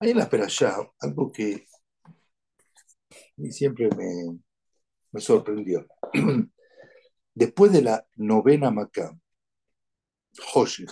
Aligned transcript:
Hay 0.00 0.10
en 0.10 0.18
la 0.18 0.24
allá 0.24 0.76
algo 1.00 1.30
que 1.32 1.66
siempre 3.50 3.88
me, 3.96 5.20
sorprendió. 5.20 5.86
Después 7.34 7.72
de 7.72 7.82
la 7.82 8.06
novena 8.16 8.70
Macá, 8.70 9.16
Hoshech, 10.54 10.90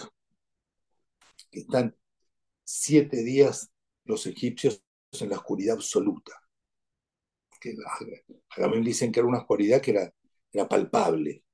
que 1.51 1.61
están 1.61 1.97
siete 2.65 3.23
días 3.23 3.71
los 4.05 4.27
egipcios 4.27 4.83
en 5.13 5.31
la 5.31 5.37
oscuridad 5.37 5.77
absoluta. 5.77 6.33
Que 7.61 7.75
también 8.57 8.83
dicen 8.83 9.13
que 9.13 9.21
era 9.21 9.29
una 9.29 9.39
oscuridad 9.39 9.81
que 9.81 9.93
era, 9.93 10.69
palpable. 10.69 11.45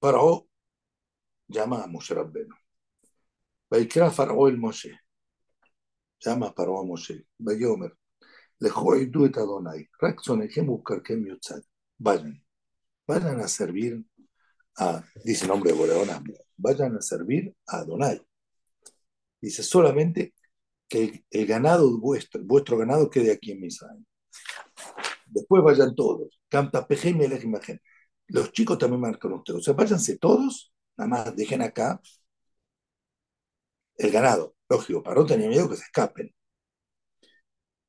Faraó 0.00 0.48
llama 1.48 1.82
a 1.82 1.86
Moshe 1.86 2.14
Rabbeno. 2.14 2.56
Vaikra 3.68 4.12
el 4.48 4.58
Moshe. 4.58 5.03
Llama 6.24 6.46
a 6.46 6.52
Faraó 6.52 6.80
a 6.80 6.84
Moshe. 6.84 7.26
Vayomer. 7.38 7.92
Lejoidu 8.60 9.26
et 9.26 9.36
Adonai. 9.36 9.88
Raxonejem 10.00 10.68
Ukarkem 10.70 11.26
Yotzad. 11.26 11.62
Vayan. 11.98 12.42
Vayan 13.06 13.40
a 13.40 13.48
servir 13.48 14.02
a, 14.78 15.04
dice 15.24 15.44
el 15.44 15.50
nombre 15.50 15.72
de 15.72 15.78
Boreona, 15.78 16.22
vayan 16.56 16.96
a 16.96 17.02
servir 17.02 17.54
a 17.66 17.78
Adonai. 17.78 18.20
Dice 19.40 19.62
solamente 19.62 20.34
que 20.88 21.24
el, 21.30 21.46
ganado 21.46 21.98
vuestro, 22.00 22.42
vuestro 22.44 22.78
ganado 22.78 23.10
quede 23.10 23.32
aquí 23.32 23.52
en 23.52 23.60
Misraim. 23.60 24.04
Después 25.26 25.62
vayan 25.62 25.94
todos. 25.94 26.40
Canta 26.48 26.86
imagen. 27.42 27.80
Los 28.28 28.52
chicos 28.52 28.78
también 28.78 29.00
marcan 29.00 29.32
ustedes. 29.32 29.60
O 29.60 29.62
sea, 29.62 29.74
váyanse 29.74 30.18
todos, 30.18 30.72
nada 30.96 31.08
más 31.08 31.36
dejen 31.36 31.62
acá 31.62 32.00
el 33.96 34.10
ganado. 34.10 34.53
Lógico, 34.68 35.02
Paró 35.02 35.26
tenía 35.26 35.48
miedo 35.48 35.68
que 35.68 35.76
se 35.76 35.84
escapen. 35.84 36.34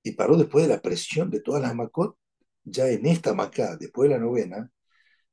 Y 0.04 0.12
Paró 0.14 0.38
después 0.38 0.68
de 0.68 0.74
la 0.74 0.82
presión 0.82 1.30
de 1.30 1.42
todas 1.42 1.62
las 1.62 1.76
Macot, 1.76 2.18
ya 2.64 2.88
en 2.90 3.06
esta 3.06 3.34
Macá, 3.34 3.78
después 3.78 4.10
de 4.10 4.16
la 4.16 4.22
novena, 4.24 4.72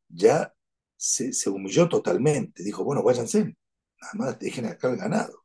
ya 0.08 0.54
se, 0.96 1.32
se 1.32 1.50
humilló 1.50 1.88
totalmente. 1.88 2.62
Dijo, 2.62 2.84
bueno, 2.84 3.02
váyanse, 3.02 3.44
nada 4.00 4.14
más 4.14 4.38
dejen 4.38 4.66
acá 4.66 4.90
el 4.90 4.96
ganado. 4.96 5.44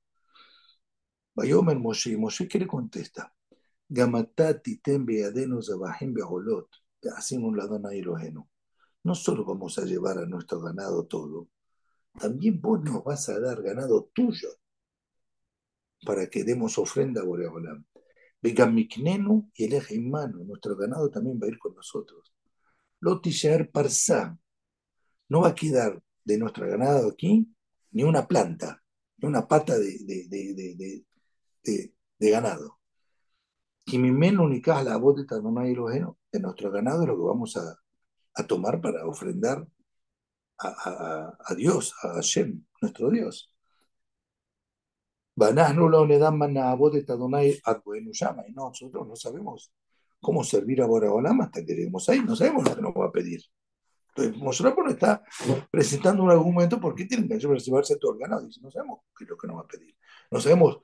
Bayomer 1.35 1.77
Moshe, 1.77 2.17
Moshe, 2.17 2.47
¿qué 2.47 2.59
le 2.59 2.67
contesta? 2.67 3.33
Gamatati 3.89 4.79
tembe 4.79 5.23
adenos 5.23 5.69
abahim 5.69 6.13
beholot, 6.13 6.67
hacen 7.15 7.43
un 7.43 7.57
lado 7.57 7.79
nairojeno. 7.79 8.49
No 9.03 9.15
solo 9.15 9.45
vamos 9.45 9.77
a 9.77 9.85
llevar 9.85 10.17
a 10.17 10.25
nuestro 10.25 10.59
ganado 10.59 11.05
todo, 11.05 11.47
también 12.19 12.59
vos 12.59 12.81
nos 12.83 13.03
vas 13.03 13.29
a 13.29 13.39
dar 13.39 13.61
ganado 13.61 14.09
tuyo 14.13 14.49
para 16.05 16.27
que 16.27 16.43
demos 16.43 16.77
ofrenda 16.77 17.21
a 17.21 17.25
Boreolam. 17.25 17.85
Vegamiknenu 18.41 19.49
y 19.55 19.65
el 19.65 19.83
en 19.89 20.09
mano, 20.09 20.43
nuestro 20.43 20.75
ganado 20.75 21.09
también 21.09 21.39
va 21.41 21.47
a 21.47 21.49
ir 21.49 21.57
con 21.57 21.73
nosotros. 21.73 22.33
Lotisher 22.99 23.71
Parsa, 23.71 24.37
no 25.29 25.41
va 25.41 25.49
a 25.49 25.55
quedar 25.55 26.01
de 26.23 26.37
nuestro 26.37 26.67
ganado 26.67 27.09
aquí 27.09 27.47
ni 27.91 28.03
una 28.03 28.27
planta, 28.27 28.83
ni 29.17 29.27
una 29.27 29.47
pata 29.47 29.77
de, 29.77 29.97
de, 30.05 30.27
de, 30.27 31.05
de, 32.19 32.29
ganado. 32.29 32.79
Y 33.85 33.97
mi 33.97 34.11
menos 34.11 34.45
única 34.45 34.83
la 34.83 34.99
de 34.99 36.05
de 36.31 36.39
nuestro 36.39 36.71
ganado 36.71 37.01
es 37.01 37.07
lo 37.07 37.15
que 37.15 37.23
vamos 37.23 37.57
a, 37.57 37.77
a 38.35 38.45
tomar 38.45 38.81
para 38.81 39.05
ofrendar 39.07 39.65
a, 40.59 40.67
a, 40.67 41.37
a, 41.39 41.55
Dios, 41.55 41.93
a 42.03 42.15
Hashem, 42.15 42.63
nuestro 42.81 43.09
Dios. 43.09 43.51
Y 48.47 48.53
nosotros 48.53 49.07
no 49.07 49.15
sabemos 49.15 49.71
cómo 50.19 50.43
servir 50.43 50.81
a 50.81 50.87
Boraholam 50.87 51.41
hasta 51.41 51.63
que 51.63 51.75
lleguemos 51.75 52.09
ahí, 52.09 52.21
no 52.21 52.35
sabemos 52.35 52.67
lo 52.67 52.75
que 52.75 52.81
nos 52.81 52.93
va 52.93 53.05
a 53.05 53.11
pedir. 53.11 53.41
Entonces, 54.15 54.41
Moshe 54.41 54.63
está 54.89 55.23
presentando 55.69 56.23
un 56.23 56.31
argumento 56.31 56.81
por 56.81 56.95
qué 56.95 57.05
tienen 57.05 57.29
que 57.29 57.37
llevarse 57.37 57.97
todo 57.97 58.13
el 58.13 58.19
ganado. 58.19 58.47
Dice, 58.47 58.59
no 58.61 58.71
sabemos 58.71 59.01
qué 59.15 59.25
es 59.25 59.29
lo 59.29 59.37
que 59.37 59.47
nos 59.47 59.57
va 59.57 59.61
a 59.61 59.67
pedir. 59.67 59.95
No 60.31 60.39
sabemos 60.39 60.79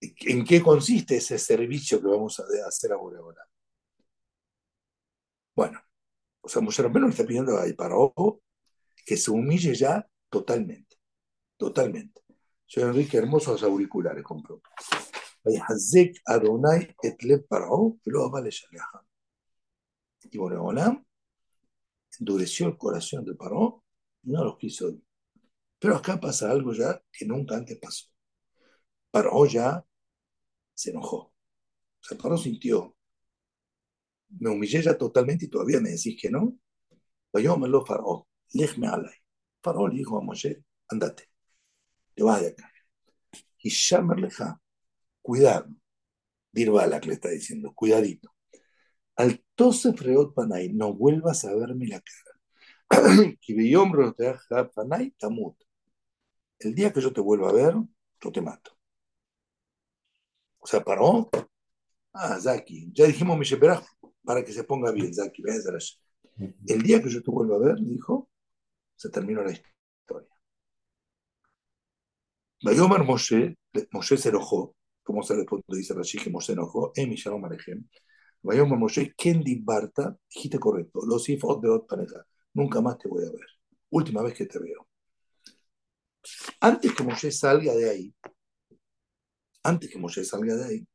en 0.00 0.44
qué 0.44 0.60
consiste 0.60 1.16
ese 1.16 1.38
servicio 1.38 2.00
que 2.00 2.08
vamos 2.08 2.40
a 2.40 2.44
hacer 2.66 2.90
ahora. 2.92 3.22
Bueno, 5.54 5.80
o 6.40 6.48
sea, 6.48 6.60
Moshe 6.60 6.82
Rabbeinu 6.82 7.08
está 7.08 7.24
pidiendo 7.24 7.56
ahí 7.60 7.74
para 7.74 7.96
ojo 7.96 8.42
que 9.06 9.16
se 9.16 9.30
humille 9.30 9.72
ya 9.74 10.04
totalmente, 10.28 10.96
totalmente. 11.56 12.23
Señor 12.74 12.90
Enrique, 12.90 13.18
hermosos 13.18 13.62
auriculares 13.62 14.24
compró. 14.24 14.60
Adonai 16.26 16.96
y 17.00 18.10
luego 18.10 18.30
vale 18.32 18.50
Y 20.28 20.36
Boreolam 20.36 21.04
endureció 22.18 22.66
el 22.66 22.76
corazón 22.76 23.24
de 23.24 23.36
Paró 23.36 23.84
y 24.24 24.32
no 24.32 24.42
los 24.42 24.58
quiso 24.58 24.90
ir. 24.90 25.00
Pero 25.78 25.94
acá 25.94 26.18
pasa 26.18 26.50
algo 26.50 26.72
ya 26.72 27.00
que 27.12 27.24
nunca 27.24 27.54
antes 27.54 27.78
pasó. 27.78 28.06
Paró 29.08 29.46
ya 29.46 29.86
se 30.74 30.90
enojó. 30.90 31.18
O 31.18 31.32
sea, 32.00 32.18
Paró 32.18 32.36
sintió, 32.36 32.96
me 34.30 34.50
humillé 34.50 34.82
ya 34.82 34.98
totalmente 34.98 35.44
y 35.44 35.48
todavía 35.48 35.78
me 35.78 35.90
decís 35.90 36.20
que 36.20 36.28
no. 36.28 36.58
Yo 37.34 37.56
me 37.56 37.68
lo 37.68 37.84
Paró, 37.84 38.26
me 38.52 38.88
alay. 38.88 39.14
Paró 39.60 39.86
le 39.86 39.98
dijo 39.98 40.18
a 40.18 40.22
Moshe, 40.22 40.64
andate, 40.88 41.33
te 42.14 42.22
vas 42.22 42.40
de 42.40 42.48
acá. 42.48 42.70
Y 43.58 43.70
leja, 44.16 44.60
cuidado. 45.22 45.68
Dirbala 46.52 47.00
que 47.00 47.08
le 47.08 47.14
está 47.14 47.30
diciendo, 47.30 47.72
cuidadito. 47.74 48.30
Al 49.16 49.44
tose 49.54 49.92
freot 49.92 50.34
panay, 50.34 50.72
no 50.72 50.94
vuelvas 50.94 51.44
a 51.44 51.54
verme 51.54 51.86
la 51.86 52.00
cara. 52.00 52.34
panay 54.74 55.10
tamut. 55.12 55.56
El 56.58 56.74
día 56.74 56.92
que 56.92 57.00
yo 57.00 57.12
te 57.12 57.20
vuelva 57.20 57.50
a 57.50 57.52
ver, 57.52 57.74
yo 58.20 58.32
te 58.32 58.40
mato. 58.40 58.72
O 60.58 60.66
sea, 60.66 60.82
paró. 60.82 61.28
Ah, 62.12 62.38
Zaki. 62.40 62.90
Ya 62.92 63.06
dijimos 63.06 63.38
Misheberach 63.38 63.84
para 64.24 64.44
que 64.44 64.52
se 64.52 64.64
ponga 64.64 64.92
bien, 64.92 65.12
Zaki. 65.12 65.42
El 66.66 66.82
día 66.82 67.02
que 67.02 67.10
yo 67.10 67.22
te 67.22 67.30
vuelva 67.30 67.56
a 67.56 67.58
ver, 67.58 67.76
dijo, 67.80 68.30
se 68.96 69.10
terminó 69.10 69.42
la 69.42 69.52
historia. 69.52 69.73
Bayomer 72.64 73.04
Moshe, 73.04 73.58
Moshe 73.92 74.16
se 74.16 74.30
enojó, 74.30 74.74
como 75.02 75.22
se 75.22 75.36
le 75.36 75.44
dice 75.68 75.92
Rashi 75.92 76.18
que 76.18 76.30
Moshe 76.30 76.54
enojó, 76.54 76.92
Emi 76.96 77.14
Shalom 77.14 77.44
Alechem. 77.44 77.86
Bayomer 78.40 78.78
Moshe, 78.78 79.14
Kendi 79.14 79.56
Barta, 79.56 80.16
dijiste 80.32 80.58
correcto, 80.58 81.00
los 81.06 81.28
hijos 81.28 81.60
de 81.60 81.68
Ot 81.68 81.86
Pareja, 81.86 82.24
nunca 82.54 82.80
más 82.80 82.96
te 82.96 83.08
voy 83.08 83.22
a 83.24 83.30
ver. 83.30 83.46
Última 83.90 84.22
vez 84.22 84.32
que 84.32 84.46
te 84.46 84.58
veo. 84.58 84.88
Antes 86.60 86.94
que 86.94 87.04
Moshe 87.04 87.30
salga 87.30 87.74
de 87.74 87.90
ahí, 87.90 88.14
antes 89.62 89.90
que 89.90 89.98
Moshe 89.98 90.24
salga 90.24 90.54
de 90.56 90.64
ahí, 90.64 90.88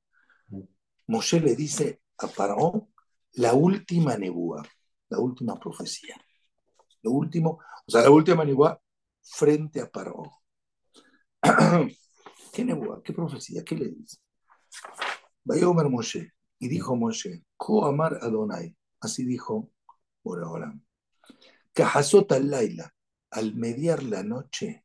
Moshe 1.06 1.40
le 1.40 1.56
dice 1.56 2.01
a 2.18 2.28
Faraón 2.28 2.91
la 3.34 3.53
última 3.53 4.18
nebúa, 4.18 4.63
la 5.09 5.19
última 5.19 5.59
profecía. 5.59 6.16
Lo 7.03 7.12
último, 7.12 7.59
o 7.86 7.91
sea, 7.91 8.01
la 8.01 8.09
última 8.09 8.44
nebúa 8.44 8.81
frente 9.22 9.81
a 9.81 9.88
Faraón. 9.88 10.38
¿Qué 12.53 12.66
nebúa? 12.66 13.01
¿Qué 13.03 13.13
profecía? 13.13 13.63
¿Qué 13.63 13.75
le 13.75 13.89
dice? 13.89 14.17
Omer 15.66 15.89
Moshe. 15.89 16.33
Y 16.59 16.67
dijo 16.67 16.95
Moshe, 16.95 17.44
Ko 17.57 17.85
amar 17.85 18.19
Adonai. 18.22 18.75
Así 19.00 19.25
dijo 19.25 19.72
por 20.22 20.44
ahora. 20.44 20.73
Cajazot 21.73 22.31
al 22.33 22.50
laila, 22.50 22.94
al 23.31 23.55
mediar 23.55 24.03
la 24.03 24.23
noche, 24.23 24.83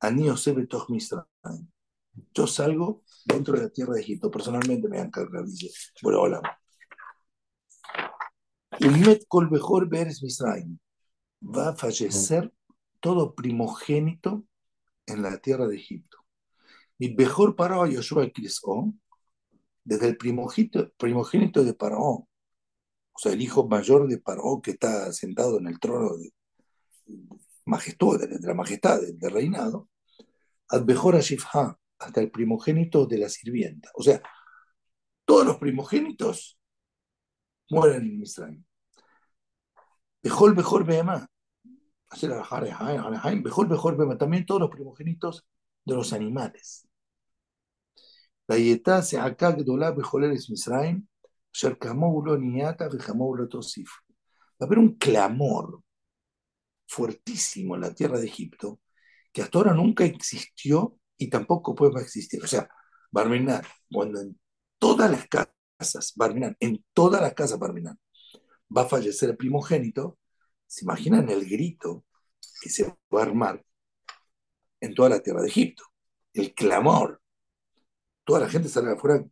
Anio 0.00 0.36
Sebe 0.36 0.66
Misraim 0.88 1.68
yo 2.32 2.46
salgo 2.46 3.02
dentro 3.24 3.56
de 3.56 3.64
la 3.64 3.70
tierra 3.70 3.94
de 3.94 4.00
Egipto, 4.00 4.30
personalmente 4.30 4.88
me 4.88 5.00
han 5.00 5.10
cargado, 5.10 5.46
dice, 5.46 5.70
bueno, 6.02 6.20
hola. 6.20 6.40
Umet 8.80 9.24
Kol 9.28 9.48
Bejor 9.48 9.88
Beres 9.88 10.22
Misraim. 10.22 10.78
Va 11.42 11.70
a 11.70 11.76
fallecer 11.76 12.52
todo 13.00 13.34
primogénito 13.34 14.44
en 15.06 15.22
la 15.22 15.38
tierra 15.38 15.66
de 15.66 15.76
Egipto. 15.76 16.18
Y 16.98 17.14
mejor 17.14 17.56
paró 17.56 17.86
Yoshua 17.86 18.30
Crisó, 18.30 18.92
desde 19.84 20.08
el 20.08 20.16
primogénito, 20.16 20.90
primogénito 20.96 21.64
de 21.64 21.74
Paró, 21.74 22.00
o 22.00 23.18
sea, 23.18 23.32
el 23.32 23.42
hijo 23.42 23.68
mayor 23.68 24.08
de 24.08 24.18
Paró 24.18 24.60
que 24.62 24.72
está 24.72 25.12
sentado 25.12 25.58
en 25.58 25.66
el 25.68 25.78
trono 25.78 26.16
de, 26.16 26.32
la 28.40 28.54
majestad 28.54 29.00
del 29.00 29.30
reinado, 29.30 29.88
al 30.68 30.84
mejor 30.84 31.16
Ashifha, 31.16 31.78
hasta 31.98 32.20
el 32.20 32.30
primogénito 32.30 33.06
de 33.06 33.18
la 33.18 33.28
sirvienta. 33.28 33.90
O 33.94 34.02
sea, 34.02 34.22
todos 35.24 35.46
los 35.46 35.58
primogénitos 35.58 36.58
mueren 37.70 38.02
en 38.02 38.18
Misraim. 38.18 38.64
Mejor, 40.22 40.56
mejor 40.56 40.84
Behemá 40.84 41.28
mejor, 43.42 43.68
mejor, 43.68 43.96
pero 43.96 44.16
también 44.16 44.46
todos 44.46 44.60
los 44.60 44.70
primogénitos 44.70 45.46
de 45.84 45.94
los 45.94 46.12
animales. 46.12 46.86
La 48.46 48.58
yetá 48.58 49.02
se 49.02 49.18
acá 49.18 49.52
gdolá 49.52 49.90
bejoleres 49.92 50.50
Misraim, 50.50 51.06
sherkamoulo 51.52 52.36
niata 52.38 52.88
bejamoulo 52.88 53.48
tosif. 53.48 53.90
Va 54.60 54.64
a 54.64 54.64
haber 54.66 54.78
un 54.78 54.96
clamor 54.96 55.82
fuertísimo 56.86 57.74
en 57.74 57.80
la 57.82 57.94
tierra 57.94 58.18
de 58.18 58.26
Egipto 58.26 58.80
que 59.32 59.42
hasta 59.42 59.58
ahora 59.58 59.74
nunca 59.74 60.04
existió 60.04 60.98
y 61.18 61.28
tampoco 61.28 61.74
puede 61.74 62.00
existir. 62.00 62.42
O 62.42 62.46
sea, 62.46 62.68
Barminan, 63.10 63.62
cuando 63.90 64.20
en 64.20 64.38
todas 64.78 65.10
las 65.10 65.26
casas, 65.28 66.12
Barminan, 66.16 66.56
en 66.60 66.84
todas 66.92 67.20
las 67.20 67.34
casas 67.34 67.58
Barminan, 67.58 67.98
va 68.76 68.82
a 68.82 68.86
fallecer 68.88 69.30
el 69.30 69.36
primogénito, 69.36 70.18
se 70.66 70.84
imaginan 70.84 71.28
el 71.28 71.48
grito 71.48 72.04
que 72.62 72.68
se 72.70 72.84
va 72.84 73.20
a 73.20 73.22
armar 73.22 73.64
en 74.80 74.94
toda 74.94 75.08
la 75.08 75.22
tierra 75.22 75.42
de 75.42 75.48
Egipto, 75.48 75.84
el 76.32 76.54
clamor. 76.54 77.20
Toda 78.24 78.40
la 78.40 78.48
gente 78.48 78.68
sale 78.68 78.92
afuera 78.92 79.24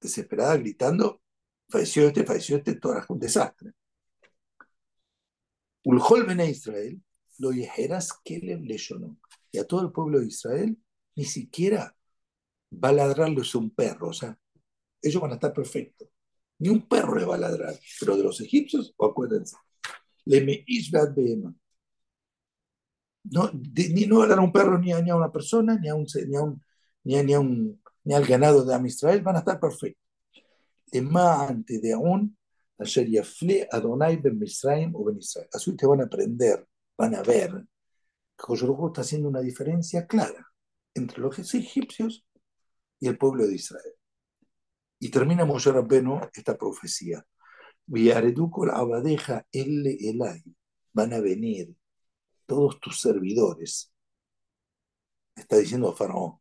desesperada 0.00 0.56
gritando, 0.56 1.22
falleció 1.68 2.06
este, 2.06 2.24
falleció 2.24 2.56
este, 2.56 2.74
todo 2.74 3.00
un 3.08 3.18
desastre. 3.18 3.72
Ulhol 5.84 6.24
Bene 6.24 6.48
Israel, 6.50 7.02
lo 7.38 7.50
dijeras 7.50 8.12
que 8.24 8.38
le 8.38 8.56
no. 8.56 9.18
Y 9.50 9.58
a 9.58 9.66
todo 9.66 9.82
el 9.82 9.92
pueblo 9.92 10.20
de 10.20 10.26
Israel 10.26 10.76
ni 11.14 11.24
siquiera 11.24 11.94
va 12.72 12.88
a 12.88 12.92
ladrarles 12.92 13.54
un 13.54 13.70
perro, 13.70 14.08
o 14.08 14.12
sea, 14.12 14.38
ellos 15.02 15.20
van 15.20 15.32
a 15.32 15.34
estar 15.34 15.52
perfectos. 15.52 16.08
Ni 16.58 16.68
un 16.68 16.88
perro 16.88 17.16
le 17.16 17.24
va 17.24 17.34
a 17.34 17.38
ladrar, 17.38 17.74
pero 17.98 18.16
de 18.16 18.22
los 18.22 18.40
egipcios, 18.40 18.94
acuérdense, 18.98 19.56
No, 23.24 23.50
ni 23.52 24.06
no 24.06 24.18
va 24.18 24.24
a 24.24 24.28
dar 24.28 24.38
a 24.38 24.42
un 24.42 24.52
perro 24.52 24.78
ni 24.78 24.92
a, 24.92 25.00
ni 25.00 25.10
a 25.10 25.16
una 25.16 25.30
persona, 25.30 25.78
ni 25.78 25.88
a 25.88 25.94
un, 25.94 26.06
ni 26.28 26.36
a 26.36 26.42
un, 26.42 26.62
ni 27.04 27.16
a, 27.16 27.22
ni 27.22 27.34
a 27.34 27.40
un, 27.40 27.80
ni 28.04 28.14
al 28.14 28.24
ganado 28.26 28.64
de 28.64 28.74
Am 28.74 28.86
Israel, 28.86 29.22
van 29.22 29.36
a 29.36 29.38
estar 29.40 29.60
perfectos. 29.60 30.02
De 30.86 31.00
más 31.02 31.50
antes 31.50 31.80
de 31.80 31.92
aún, 31.92 32.36
ayer 32.78 33.08
Yafle 33.08 33.68
Adonai 33.70 34.16
ben 34.16 34.38
Misraim 34.38 34.94
o 34.94 35.04
ben 35.04 35.18
Israel. 35.18 35.48
Así 35.52 35.74
te 35.76 35.86
van 35.86 36.00
a 36.00 36.04
aprender, 36.04 36.66
van 36.98 37.14
a 37.14 37.22
ver 37.22 37.50
que 38.36 38.44
Joshua 38.44 38.88
está 38.88 39.02
haciendo 39.02 39.28
una 39.28 39.40
diferencia 39.40 40.06
clara 40.06 40.46
entre 40.94 41.20
los 41.20 41.38
egipcios 41.54 42.26
y 43.00 43.08
el 43.08 43.16
pueblo 43.16 43.46
de 43.46 43.54
Israel. 43.54 43.94
Y 44.98 45.10
termina 45.10 45.44
Moshe 45.44 45.72
Rabbenu 45.72 46.20
esta 46.34 46.56
profecía. 46.56 47.24
La 47.86 48.74
abadeja 48.74 49.46
el. 49.52 50.44
Van 50.92 51.12
a 51.12 51.20
venir 51.20 51.74
todos 52.46 52.80
tus 52.80 53.00
servidores. 53.00 53.92
Está 55.34 55.56
diciendo 55.56 55.94
Faraón. 55.94 56.38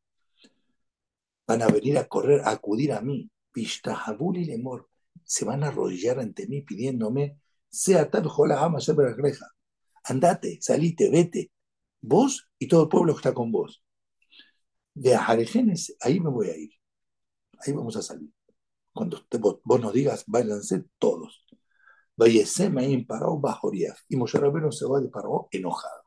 Van 1.47 1.61
a 1.61 1.67
venir 1.67 1.97
a 1.97 2.07
correr, 2.07 2.41
a 2.41 2.51
acudir 2.51 2.93
a 2.93 3.01
mí. 3.01 3.29
Vishtahabuli 3.53 4.45
lemor. 4.45 4.89
Se 5.23 5.45
van 5.45 5.63
a 5.63 5.67
arrodillar 5.67 6.19
ante 6.19 6.47
mí 6.47 6.61
pidiéndome, 6.61 7.37
sea 7.69 8.09
tal 8.09 8.27
ama 8.51 8.79
greja. 9.15 9.47
Andate, 10.03 10.57
salite, 10.61 11.09
vete. 11.09 11.51
Vos 12.01 12.49
y 12.59 12.67
todo 12.67 12.83
el 12.83 12.89
pueblo 12.89 13.13
que 13.13 13.19
está 13.19 13.33
con 13.33 13.51
vos. 13.51 13.83
De 14.93 15.15
Ajarejenes, 15.15 15.95
ahí 16.01 16.19
me 16.19 16.29
voy 16.29 16.49
a 16.49 16.57
ir. 16.57 16.71
Ahí 17.59 17.73
vamos 17.73 17.95
a 17.95 18.01
salir. 18.01 18.29
Cuando 18.93 19.25
vos, 19.63 19.79
nos 19.81 19.93
digas, 19.93 20.23
váyanse 20.27 20.85
todos. 20.97 21.45
Y 24.09 24.15
Moshe 24.15 24.37
Rabbeinu 24.37 24.71
se 24.71 24.85
va 24.85 24.99
de 24.99 25.09
Paró 25.09 25.47
enojado. 25.51 26.03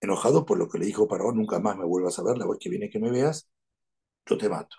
Enojado 0.00 0.46
por 0.46 0.58
lo 0.58 0.68
que 0.68 0.78
le 0.78 0.86
dijo 0.86 1.08
Paró, 1.08 1.32
nunca 1.32 1.58
más 1.58 1.76
me 1.76 1.84
vuelvas 1.84 2.18
a 2.18 2.22
ver, 2.22 2.38
la 2.38 2.46
vez 2.46 2.58
que 2.60 2.70
viene 2.70 2.88
que 2.88 3.00
me 3.00 3.10
veas, 3.10 3.50
yo 4.24 4.38
te 4.38 4.48
mato. 4.48 4.76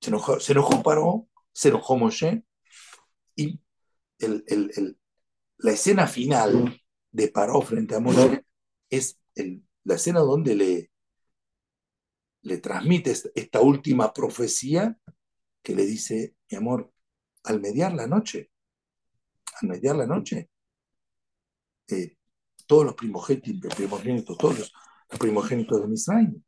Se 0.00 0.10
enojó, 0.10 0.40
se 0.40 0.52
enojó 0.52 0.82
Paró, 0.82 1.28
se 1.52 1.68
enojó 1.68 1.96
Moshe, 1.96 2.44
y 3.36 3.60
el, 4.18 4.44
el, 4.48 4.98
la 5.58 5.72
escena 5.72 6.06
final 6.06 6.80
de 7.10 7.28
Paró 7.28 7.62
frente 7.62 7.94
a 7.94 8.00
Moshe 8.00 8.44
es 8.90 9.18
la 9.84 9.94
escena 9.94 10.20
donde 10.20 10.54
le, 10.54 10.90
le 12.42 12.58
transmite 12.58 13.14
esta 13.34 13.60
última 13.60 14.12
profecía 14.12 14.98
que 15.66 15.74
le 15.74 15.84
dice, 15.84 16.36
mi 16.48 16.58
amor, 16.58 16.92
al 17.42 17.60
mediar 17.60 17.92
la 17.92 18.06
noche, 18.06 18.52
al 19.60 19.68
mediar 19.68 19.96
la 19.96 20.06
noche, 20.06 20.48
eh, 21.88 22.16
todos 22.68 22.84
los 22.84 22.94
primogénitos, 22.94 23.74
primogénitos, 23.74 24.38
todos 24.38 24.60
los, 24.60 24.72
primogénitos 25.18 25.80
de 25.80 25.88
Misraim 25.88 26.40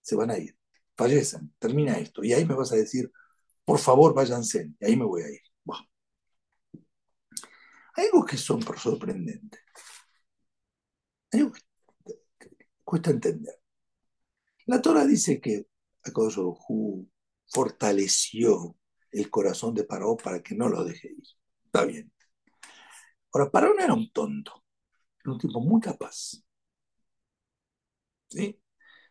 se 0.00 0.16
van 0.16 0.30
a 0.30 0.38
ir, 0.38 0.56
fallecen, 0.96 1.54
termina 1.58 1.98
esto, 1.98 2.24
y 2.24 2.32
ahí 2.32 2.46
me 2.46 2.54
vas 2.54 2.72
a 2.72 2.76
decir, 2.76 3.12
por 3.66 3.78
favor, 3.78 4.14
váyanse, 4.14 4.72
y 4.80 4.84
ahí 4.86 4.96
me 4.96 5.04
voy 5.04 5.24
a 5.24 5.28
ir. 5.28 5.42
Hay 7.96 8.06
algo 8.06 8.24
que 8.24 8.38
son 8.38 8.62
sorprendentes. 8.62 9.60
Hay 11.32 11.40
algo 11.40 11.52
que 12.38 12.48
cuesta 12.82 13.10
entender. 13.10 13.60
La 14.64 14.80
Torah 14.80 15.04
dice 15.04 15.38
que 15.38 15.66
Akadosh 16.02 16.38
fortaleció 17.48 18.76
el 19.10 19.30
corazón 19.30 19.74
de 19.74 19.84
Paró 19.84 20.16
para 20.16 20.42
que 20.42 20.54
no 20.54 20.68
lo 20.68 20.84
deje 20.84 21.08
ir. 21.12 21.24
Está 21.66 21.84
bien. 21.84 22.12
Ahora, 23.32 23.50
Paró 23.50 23.74
no 23.74 23.82
era 23.82 23.94
un 23.94 24.10
tonto, 24.12 24.64
era 25.24 25.32
un 25.32 25.38
tipo 25.38 25.60
muy 25.60 25.80
capaz. 25.80 26.42
¿Sí? 28.30 28.60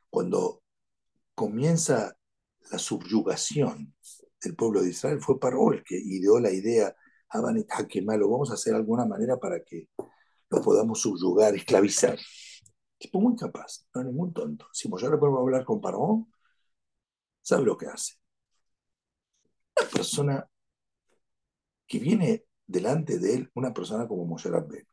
Cuando 0.10 0.64
comienza 1.36 2.18
la 2.72 2.80
subyugación 2.80 3.96
del 4.42 4.56
pueblo 4.56 4.82
de 4.82 4.90
Israel, 4.90 5.20
fue 5.22 5.40
Paró 5.40 5.74
el 5.74 5.84
que 5.84 5.98
ideó 5.98 6.40
la 6.40 6.52
idea, 6.52 6.96
que 7.90 8.02
malo, 8.02 8.30
vamos 8.30 8.52
a 8.52 8.54
hacer 8.54 8.74
alguna 8.74 9.06
manera 9.06 9.38
para 9.38 9.64
que 9.64 9.90
lo 10.50 10.62
podamos 10.62 11.02
subyugar, 11.02 11.56
esclavizar. 11.56 12.18
Tipo 12.98 13.22
muy 13.22 13.36
capaz, 13.36 13.86
no 13.94 14.02
es 14.02 14.08
ningún 14.08 14.34
tonto. 14.34 14.68
Si 14.74 14.88
le 14.88 15.18
podemos 15.18 15.40
hablar 15.42 15.66
con 15.66 15.82
Paró, 15.82 16.28
sabe 17.42 17.66
lo 17.66 17.78
que 17.78 17.88
hace. 17.88 18.16
Una 19.80 19.90
persona 19.90 20.50
que 21.86 22.00
viene 22.00 22.46
delante 22.66 23.20
de 23.20 23.36
él, 23.36 23.52
una 23.56 23.74
persona 23.74 24.08
como 24.08 24.26
Moshe 24.26 24.50
Rabbeinu, 24.50 24.88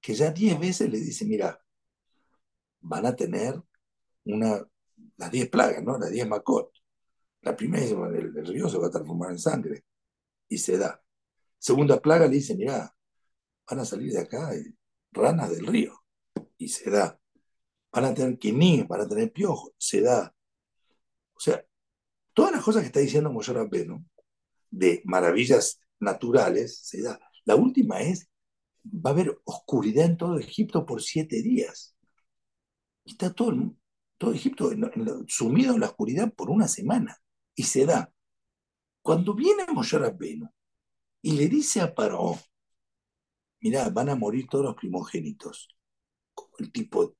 que 0.00 0.14
ya 0.14 0.30
diez 0.30 0.58
veces 0.58 0.90
le 0.90 0.98
dice, 0.98 1.24
mira, 1.24 1.60
van 2.80 3.06
a 3.06 3.14
tener 3.14 3.60
una, 4.24 4.66
las 5.16 5.30
diez 5.30 5.48
plagas, 5.48 5.82
¿no? 5.82 5.98
Las 5.98 6.10
diez 6.10 6.26
macot. 6.26 6.72
La 7.42 7.56
primera 7.56 7.84
el, 7.84 8.36
el 8.36 8.46
río 8.46 8.68
se 8.68 8.78
va 8.78 8.88
a 8.88 8.90
transformar 8.90 9.30
en 9.30 9.38
sangre 9.38 9.84
y 10.48 10.58
se 10.58 10.78
da. 10.78 11.02
Segunda 11.58 12.00
plaga 12.00 12.26
le 12.26 12.36
dice, 12.36 12.54
mira, 12.54 12.94
van 13.68 13.80
a 13.80 13.84
salir 13.84 14.12
de 14.12 14.20
acá 14.20 14.54
eh, 14.54 14.74
ranas 15.12 15.50
del 15.50 15.66
río 15.66 15.94
y 16.58 16.68
se 16.68 16.90
da. 16.90 17.18
Van 17.92 18.04
a 18.04 18.14
tener 18.14 18.38
quiní, 18.38 18.82
van 18.82 19.02
a 19.02 19.08
tener 19.08 19.32
piojo, 19.32 19.72
se 19.78 20.00
da. 20.00 20.34
O 21.34 21.40
sea, 21.40 21.64
todas 22.32 22.52
las 22.52 22.62
cosas 22.62 22.82
que 22.82 22.86
está 22.86 23.00
diciendo 23.00 23.32
Moshe 23.32 23.52
Rabbeinu, 23.52 24.04
de 24.70 25.02
maravillas 25.04 25.80
naturales, 25.98 26.78
se 26.78 27.02
da. 27.02 27.20
La 27.44 27.56
última 27.56 28.00
es, 28.00 28.28
va 28.84 29.10
a 29.10 29.12
haber 29.12 29.38
oscuridad 29.44 30.06
en 30.06 30.16
todo 30.16 30.38
Egipto 30.38 30.86
por 30.86 31.02
siete 31.02 31.42
días. 31.42 31.96
Está 33.04 33.32
todo, 33.32 33.74
todo 34.18 34.32
Egipto 34.32 34.70
sumido 35.26 35.74
en 35.74 35.80
la 35.80 35.86
oscuridad 35.86 36.32
por 36.32 36.50
una 36.50 36.68
semana. 36.68 37.16
Y 37.54 37.64
se 37.64 37.84
da. 37.84 38.12
Cuando 39.02 39.34
viene 39.34 39.66
Moshe 39.72 39.98
Rabbeinu 39.98 40.48
y 41.22 41.32
le 41.32 41.48
dice 41.48 41.80
a 41.80 41.94
Paró, 41.94 42.38
mira, 43.60 43.88
van 43.90 44.10
a 44.10 44.14
morir 44.14 44.46
todos 44.48 44.64
los 44.64 44.76
primogénitos 44.76 45.68
el 46.60 46.72
tipo, 46.72 47.16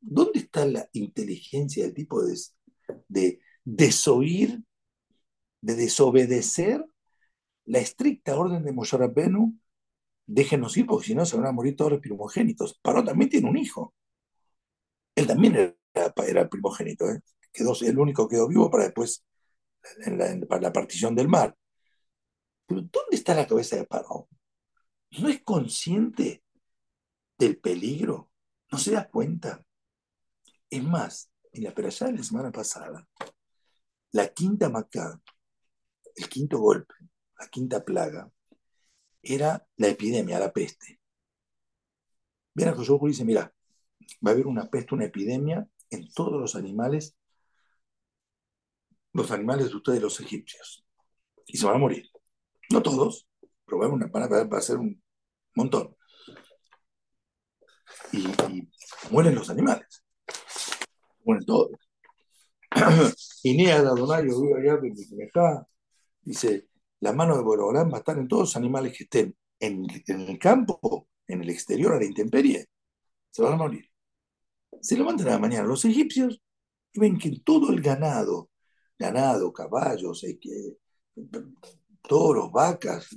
¿dónde 0.00 0.40
está 0.40 0.66
la 0.66 0.88
inteligencia 0.92 1.84
del 1.84 1.94
tipo 1.94 2.22
de, 2.22 2.36
de 3.08 3.40
desoír, 3.64 4.62
de 5.60 5.74
desobedecer 5.74 6.84
la 7.64 7.78
estricta 7.78 8.36
orden 8.36 8.64
de 8.64 8.72
Moshe 8.72 8.96
Rabbenu? 8.96 9.58
Déjenos 10.26 10.76
ir 10.76 10.86
porque 10.86 11.06
si 11.06 11.14
no 11.14 11.26
se 11.26 11.36
van 11.36 11.46
a 11.46 11.52
morir 11.52 11.76
todos 11.76 11.92
los 11.92 12.00
primogénitos. 12.00 12.78
Paró 12.82 13.04
también 13.04 13.30
tiene 13.30 13.48
un 13.48 13.56
hijo. 13.56 13.94
Él 15.14 15.26
también 15.26 15.54
era, 15.56 16.14
era 16.26 16.48
primogénito, 16.48 17.08
¿eh? 17.10 17.20
quedó, 17.52 17.74
el 17.82 17.98
único 17.98 18.28
quedó 18.28 18.48
vivo 18.48 18.70
para 18.70 18.84
después, 18.84 19.24
para 20.48 20.62
la 20.62 20.72
partición 20.72 21.14
del 21.14 21.28
mar. 21.28 21.56
Pero 22.66 22.80
¿dónde 22.82 23.16
está 23.16 23.34
la 23.34 23.46
cabeza 23.46 23.76
de 23.76 23.84
Paró? 23.84 24.28
¿No 25.18 25.28
es 25.28 25.42
consciente 25.42 26.44
del 27.38 27.58
peligro, 27.58 28.30
no 28.70 28.78
se 28.78 28.92
da 28.92 29.08
cuenta. 29.08 29.64
Es 30.70 30.82
más, 30.82 31.30
en 31.52 31.64
la 31.64 31.74
peralla 31.74 32.06
de 32.06 32.12
la 32.14 32.22
semana 32.22 32.50
pasada, 32.50 33.06
la 34.14 34.28
quinta 34.28 34.70
macá, 34.70 35.20
el 36.14 36.28
quinto 36.28 36.58
golpe, 36.58 36.94
la 37.36 37.48
quinta 37.48 37.84
plaga, 37.84 38.30
era 39.20 39.66
la 39.76 39.88
epidemia, 39.88 40.38
la 40.38 40.52
peste. 40.52 41.00
Viene 42.54 42.70
a 42.70 42.74
Josué 42.76 42.96
y 43.02 43.08
dice, 43.08 43.24
mira, 43.24 43.52
va 44.24 44.30
a 44.30 44.34
haber 44.34 44.46
una 44.46 44.70
peste, 44.70 44.94
una 44.94 45.06
epidemia 45.06 45.68
en 45.90 46.08
todos 46.12 46.40
los 46.40 46.54
animales 46.54 47.16
los 49.12 49.30
animales 49.32 49.70
de 49.70 49.76
ustedes, 49.76 50.02
los 50.02 50.20
egipcios, 50.20 50.84
y 51.46 51.56
se 51.56 51.66
van 51.66 51.76
a 51.76 51.78
morir. 51.78 52.08
No 52.70 52.82
todos, 52.82 53.28
pero 53.64 53.78
van 53.78 54.52
a, 54.52 54.60
ser 54.60 54.78
un 54.78 55.02
montón. 55.54 55.96
Y, 58.12 58.68
mueren 59.10 59.34
los 59.34 59.50
animales. 59.50 60.04
Mueren 61.24 61.44
todos. 61.44 61.72
y 63.44 63.54
Nea 63.54 63.82
de 63.82 63.88
Adonai, 63.88 64.26
acá, 65.28 65.68
dice, 66.22 66.68
la 67.00 67.12
mano 67.12 67.36
de 67.36 67.42
Borolán 67.42 67.90
va 67.90 67.96
a 67.96 67.98
estar 67.98 68.16
en 68.16 68.26
todos 68.26 68.44
los 68.44 68.56
animales 68.56 68.96
que 68.96 69.04
estén 69.04 69.36
en, 69.60 69.86
en 70.06 70.20
el 70.22 70.38
campo, 70.38 71.08
en 71.26 71.42
el 71.42 71.50
exterior, 71.50 71.92
a 71.92 71.98
la 71.98 72.06
intemperie, 72.06 72.66
se 73.30 73.42
van 73.42 73.52
a 73.52 73.56
morir. 73.56 73.84
Se 74.80 74.96
levantan 74.96 75.28
a 75.28 75.32
la 75.32 75.38
mañana 75.38 75.68
los 75.68 75.84
egipcios 75.84 76.40
y 76.94 77.00
ven 77.00 77.18
que 77.18 77.38
todo 77.44 77.70
el 77.70 77.82
ganado, 77.82 78.48
ganado, 78.98 79.52
caballos, 79.52 80.24
eh, 80.24 80.38
toros, 82.00 82.50
vacas, 82.50 83.14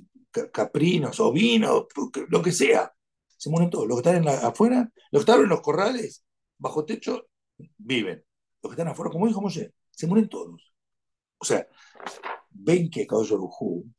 caprinos, 0.51 1.21
ovinos, 1.21 1.85
lo 2.27 2.41
que 2.41 2.51
sea, 2.51 2.93
se 3.37 3.49
mueren 3.49 3.69
todos. 3.69 3.87
Los 3.87 4.01
que 4.01 4.09
están 4.09 4.27
afuera, 4.27 4.91
los 5.09 5.23
que 5.23 5.31
están 5.31 5.43
en 5.45 5.49
los 5.49 5.61
corrales, 5.61 6.25
bajo 6.57 6.83
techo, 6.83 7.29
viven. 7.77 8.25
Los 8.61 8.71
que 8.71 8.73
están 8.73 8.89
afuera, 8.89 9.09
como 9.09 9.25
dijo 9.25 9.41
Moshe, 9.41 9.71
se 9.97 10.05
mueren 10.05 10.29
todos. 10.29 10.73
O 11.39 11.45
sea, 11.45 11.67
ven 12.51 12.89
que 12.89 13.07
Caballo 13.07 13.37
Rujú 13.37 13.91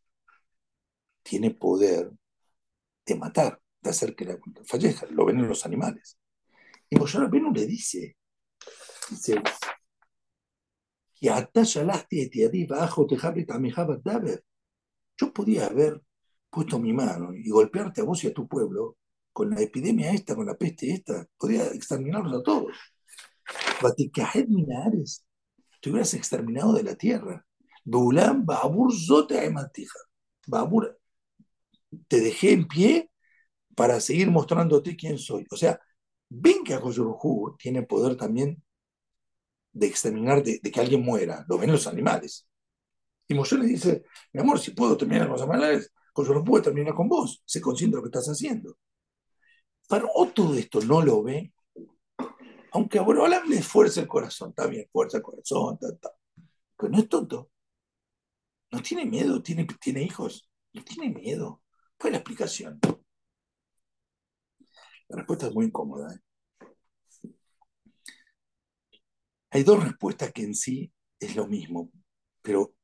tiene 1.23 1.51
poder 1.51 2.13
de 3.05 3.15
matar, 3.17 3.61
de 3.81 3.91
hacer 3.91 4.15
que 4.15 4.25
la 4.25 4.39
fallezca. 4.65 5.07
Lo 5.11 5.25
ven 5.25 5.41
en 5.41 5.49
los 5.49 5.67
animales. 5.67 6.17
Y 6.89 6.97
Moshe 6.97 7.19
Rabbeinu 7.19 7.53
le 7.53 7.67
dice, 7.67 8.17
dice, 9.11 9.43
yo 15.17 15.33
podía 15.33 15.67
haber 15.67 16.01
puesto 16.49 16.79
mi 16.79 16.93
mano 16.93 17.35
y 17.35 17.51
golpearte 17.51 18.03
a 18.03 18.05
vos 18.05 18.23
y 18.23 18.29
a 18.29 18.33
tu 18.33 18.47
pueblo 18.47 18.99
con 19.33 19.51
la 19.51 19.61
epidemia 19.61 20.13
esta, 20.13 20.37
con 20.37 20.47
la 20.47 20.57
peste 20.57 20.93
esta, 20.93 21.27
podía 21.37 21.67
exterminarlos 21.67 22.41
a 22.41 22.43
todos. 22.45 22.77
Baticajet 23.83 24.49
Minares, 24.49 25.25
te 25.81 25.91
hubieras 25.91 26.15
exterminado 26.15 26.73
de 26.73 26.83
la 26.83 26.95
tierra. 26.95 27.45
Beulam 27.85 28.45
Babur 28.45 28.93
Zote 28.95 29.53
Babur, 30.47 30.99
te 32.07 32.21
dejé 32.21 32.53
en 32.53 32.69
pie 32.69 33.11
para 33.75 34.01
seguir 34.01 34.31
mostrándote 34.31 34.97
quién 34.97 35.19
soy. 35.19 35.47
O 35.51 35.57
sea, 35.57 35.81
ven 36.29 36.65
que 36.65 36.75
Akoyuruhu 36.75 37.57
tiene 37.57 37.83
poder 37.83 38.17
también 38.17 38.63
de 39.73 39.87
exterminar, 39.87 40.43
de, 40.43 40.61
que 40.61 40.81
alguien 40.81 41.03
muera. 41.03 41.45
Lo 41.49 41.59
ven 41.59 41.73
los 41.73 41.87
animales. 41.87 42.47
Y 43.29 43.35
Moshe 43.35 43.57
le 43.57 43.67
dice, 43.67 44.05
mi 44.33 44.41
amor, 44.41 44.59
si 44.59 44.73
puedo 44.73 44.97
terminar 44.97 45.29
con 45.29 45.33
los 45.33 45.43
animales, 45.43 45.93
Akoyuruhu 46.11 46.45
puede 46.45 46.65
terminar 46.65 46.95
con 46.95 47.09
vos. 47.09 47.43
Sé 47.45 47.61
consciente 47.61 47.97
de 47.97 47.99
lo 47.99 48.03
que 48.03 48.19
estás 48.19 48.29
haciendo. 48.29 48.77
Pero 49.89 50.09
todo 50.35 50.55
esto 50.55 50.81
no 50.81 51.01
lo 51.03 51.23
ve, 51.23 51.53
aunque 52.73 52.99
a 52.99 53.03
Borolam 53.03 53.49
le 53.49 53.59
esfuerza 53.59 54.01
el 54.01 54.09
corazón, 54.09 54.51
está 54.51 54.67
bien, 54.67 54.89
fuerza 54.93 55.19
el 55.19 55.23
corazón, 55.23 55.79
pero 56.77 56.91
no 56.91 56.99
es 56.99 57.09
tonto. 57.09 57.51
No 58.71 58.83
tiene 58.83 59.07
miedo, 59.07 59.43
tiene, 59.43 59.67
tiene 59.81 60.03
hijos, 60.03 60.49
no 60.73 60.85
tiene 60.85 61.11
miedo. 61.11 61.63
¿Cuál 61.97 62.13
es 62.13 62.13
la 62.13 62.19
explicación? 62.19 62.81
La 65.09 65.17
respuesta 65.17 65.47
es 65.47 65.55
muy 65.55 65.67
incómoda. 65.67 66.15
¿eh? 66.15 67.39
Hay 69.51 69.63
dos 69.63 69.83
respuestas 69.83 70.33
que 70.33 70.43
en 70.43 70.55
sí 70.55 70.93
es 71.19 71.35
lo 71.35 71.47
mismo, 71.47 71.91
pero 72.43 72.75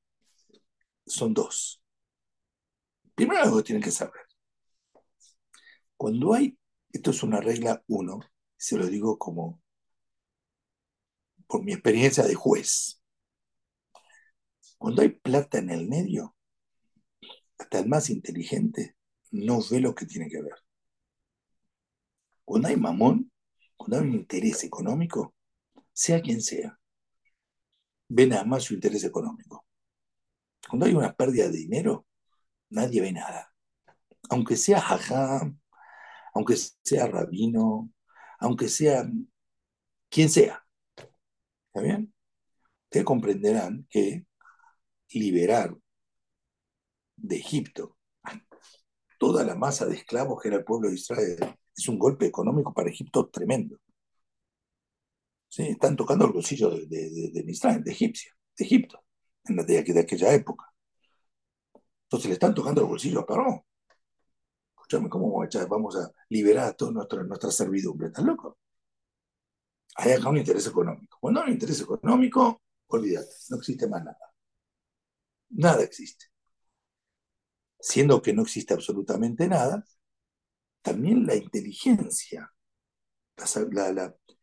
son 1.06 1.34
dos. 1.34 1.82
Primero 3.14 3.42
algo 3.42 3.58
que 3.58 3.64
tienen 3.64 3.82
que 3.82 3.90
saber. 3.90 4.22
Cuando 5.96 6.34
hay, 6.34 6.58
esto 6.92 7.10
es 7.10 7.22
una 7.22 7.40
regla 7.40 7.82
uno, 7.86 8.20
se 8.56 8.76
lo 8.76 8.86
digo 8.86 9.18
como 9.18 9.62
por 11.46 11.62
mi 11.64 11.72
experiencia 11.72 12.24
de 12.24 12.34
juez. 12.34 13.00
Cuando 14.78 15.02
hay 15.02 15.10
plata 15.10 15.58
en 15.58 15.70
el 15.70 15.88
medio, 15.88 16.36
hasta 17.58 17.78
el 17.78 17.88
más 17.88 18.10
inteligente 18.10 18.96
no 19.30 19.60
ve 19.70 19.80
lo 19.80 19.94
que 19.94 20.06
tiene 20.06 20.28
que 20.28 20.42
ver. 20.42 20.54
Cuando 22.44 22.68
hay 22.68 22.76
mamón, 22.76 23.32
cuando 23.76 23.98
hay 23.98 24.02
un 24.08 24.14
interés 24.14 24.64
económico, 24.64 25.34
sea 25.92 26.20
quien 26.20 26.42
sea, 26.42 26.78
ve 28.08 28.26
nada 28.26 28.44
más 28.44 28.64
su 28.64 28.74
interés 28.74 29.04
económico. 29.04 29.66
Cuando 30.68 30.86
hay 30.86 30.94
una 30.94 31.14
pérdida 31.14 31.48
de 31.48 31.58
dinero, 31.58 32.06
nadie 32.70 33.00
ve 33.00 33.12
nada. 33.12 33.52
Aunque 34.30 34.56
sea 34.56 34.80
jajam, 34.80 35.58
aunque 36.34 36.56
sea 36.56 37.06
rabino, 37.06 37.90
aunque 38.38 38.68
sea 38.68 39.08
quien 40.08 40.28
sea. 40.28 40.63
¿Está 41.74 41.80
bien? 41.80 42.14
Ustedes 42.84 43.04
comprenderán 43.04 43.84
que 43.90 44.26
liberar 45.10 45.76
de 47.16 47.36
Egipto 47.36 47.96
toda 49.18 49.42
la 49.42 49.56
masa 49.56 49.86
de 49.86 49.96
esclavos 49.96 50.40
que 50.40 50.48
era 50.48 50.58
el 50.58 50.64
pueblo 50.64 50.88
de 50.88 50.94
Israel 50.94 51.56
es 51.76 51.88
un 51.88 51.98
golpe 51.98 52.26
económico 52.26 52.72
para 52.72 52.90
Egipto 52.90 53.28
tremendo. 53.28 53.76
¿Sí? 55.48 55.62
Están 55.64 55.96
tocando 55.96 56.26
el 56.26 56.32
bolsillo 56.32 56.70
de, 56.70 56.86
de, 56.86 57.30
de, 57.32 57.42
Misraim, 57.42 57.82
de 57.82 57.90
Egipcia, 57.90 58.32
de 58.56 58.64
Egipto, 58.64 59.02
en 59.44 59.56
la, 59.56 59.64
de, 59.64 59.78
aquella 59.78 60.32
época. 60.32 60.66
Entonces 62.04 62.28
le 62.28 62.34
están 62.34 62.54
tocando 62.54 62.82
el 62.82 62.86
bolsillo 62.86 63.20
a 63.20 63.26
Paró. 63.26 63.66
Escúchame, 64.76 65.08
¿cómo 65.08 65.44
vamos 65.68 65.96
a, 65.96 66.12
liberar 66.28 66.68
a 66.68 66.72
toda 66.72 66.92
nuestra, 66.92 67.24
nuestra 67.24 67.50
servidumbre? 67.50 68.08
¿Estás 68.08 68.24
loco? 68.24 68.58
Hay 69.96 70.12
acá 70.12 70.28
un 70.28 70.38
interés 70.38 70.66
económico. 70.66 71.18
Cuando 71.20 71.40
hay 71.40 71.48
un 71.48 71.52
interés 71.54 71.80
económico, 71.80 72.62
olvídate, 72.86 73.30
no 73.50 73.56
existe 73.58 73.88
más 73.88 74.04
nada. 74.04 74.18
Nada 75.50 75.82
existe. 75.82 76.26
Siendo 77.80 78.22
que 78.22 78.32
no 78.32 78.42
existe 78.42 78.74
absolutamente 78.74 79.46
nada, 79.46 79.84
también 80.82 81.26
la 81.26 81.36
inteligencia, 81.36 82.50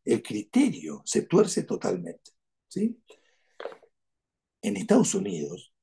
el 0.06 0.24
criterio 0.24 1.02
se 1.06 1.24
tuerce 1.24 1.64
totalmente. 1.64 2.32
¿sí? 2.68 2.98
En 4.62 4.78
Estados 4.78 5.16
Unidos, 5.16 5.74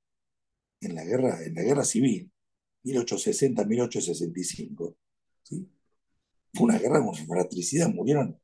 en 0.80 0.94
la 0.94 1.04
guerra, 1.04 1.44
en 1.44 1.54
la 1.54 1.62
guerra 1.62 1.84
civil, 1.84 2.30
1860-1865, 2.84 4.96
¿sí? 5.42 5.68
fue 6.54 6.64
una 6.64 6.78
guerra 6.78 7.04
con 7.04 7.14
fratricidad, 7.14 7.88
murieron. 7.88 8.40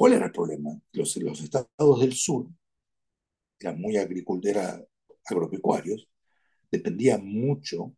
¿Cuál 0.00 0.14
era 0.14 0.24
el 0.24 0.32
problema? 0.32 0.70
Los, 0.92 1.14
estados 1.14 2.00
del 2.00 2.14
sur 2.14 2.48
eran 3.58 3.78
muy 3.78 3.98
agricultores 3.98 4.66
agropecuarios, 5.26 6.08
dependían 6.70 7.26
mucho 7.26 7.94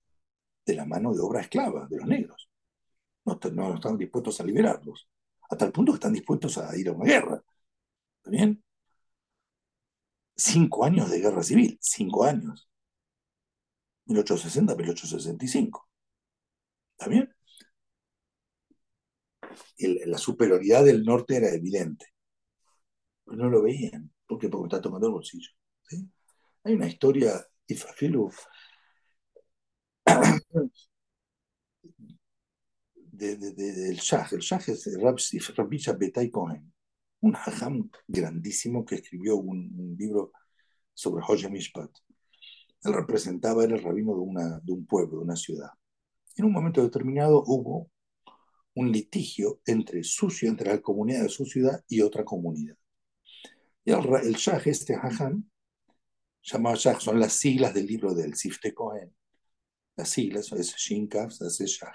de 0.66 0.74
la 0.74 0.84
mano 0.84 1.14
de 1.14 1.20
obra 1.20 1.42
esclava 1.42 1.86
de 1.86 1.98
los 1.98 2.08
negros 2.08 2.50
no, 3.24 3.38
no 3.52 3.74
están 3.76 3.96
dispuestos 3.96 4.40
a 4.40 4.44
liberarlos, 4.44 5.08
hasta 5.48 5.64
el 5.64 5.70
punto 5.70 5.92
que 5.92 5.98
están 5.98 6.12
dispuestos 6.12 6.58
a 6.58 6.76
ir 6.76 6.88
a 6.88 6.92
una 6.92 7.04
guerra. 7.04 7.40
¿Está 8.16 8.30
bien? 8.30 8.64
Cinco 10.34 10.84
años 10.84 11.08
de 11.08 11.20
guerra 11.20 11.44
civil, 11.44 11.78
cinco 11.80 12.24
años. 12.24 12.68
1860-1865. 14.06 15.86
¿Está 16.98 17.08
bien? 17.08 17.32
La 19.78 20.18
superioridad 20.18 20.84
del 20.84 21.04
norte 21.04 21.36
era 21.36 21.48
evidente. 21.52 22.06
Pero 23.24 23.36
no 23.36 23.50
lo 23.50 23.62
veían. 23.62 24.10
¿Por 24.26 24.38
qué? 24.38 24.48
Porque 24.48 24.66
está 24.66 24.80
tomando 24.80 25.06
el 25.06 25.12
bolsillo. 25.12 25.50
¿sí? 25.88 26.08
Hay 26.64 26.74
una 26.74 26.86
historia, 26.88 27.44
Ifafilu, 27.66 28.30
del 33.12 33.96
Shah. 33.96 34.28
El 34.32 34.40
Shah 34.40 34.58
es 34.66 34.88
Rabbi 35.56 35.78
Betay 35.98 36.30
Cohen, 36.30 36.72
un 37.20 37.34
hajam 37.36 37.90
grandísimo 38.06 38.84
que 38.84 38.96
escribió 38.96 39.36
un, 39.36 39.96
libro 39.98 40.32
sobre 40.94 41.24
Hoya 41.26 41.48
Mishpat. 41.48 41.90
Él 42.84 42.92
representaba, 42.92 43.62
era 43.64 43.76
el 43.76 43.82
rabino 43.82 44.14
de, 44.14 44.20
una, 44.20 44.60
de 44.60 44.72
un 44.72 44.86
pueblo, 44.86 45.18
de 45.18 45.24
una 45.24 45.36
ciudad. 45.36 45.70
En 46.36 46.46
un 46.46 46.52
momento 46.52 46.82
determinado 46.82 47.44
hubo 47.46 47.91
un 48.74 48.90
litigio 48.90 49.60
entre 49.66 50.02
su 50.02 50.32
entre 50.42 50.70
la 50.70 50.80
comunidad 50.80 51.22
de 51.22 51.28
su 51.28 51.44
ciudad 51.44 51.84
y 51.88 52.00
otra 52.00 52.24
comunidad. 52.24 52.76
Y 53.84 53.90
el, 53.90 54.06
el 54.22 54.34
Shah, 54.34 54.62
este 54.64 54.94
hajam, 54.94 55.48
llamado 56.42 56.76
Shah, 56.76 57.00
son 57.00 57.20
las 57.20 57.34
siglas 57.34 57.74
del 57.74 57.86
libro 57.86 58.14
del 58.14 58.34
Sifte 58.34 58.72
Cohen. 58.72 59.14
Las 59.96 60.08
siglas, 60.08 60.52
es 60.52 60.74
Shinkaf, 60.76 61.32
es 61.42 61.58
Shah 61.58 61.92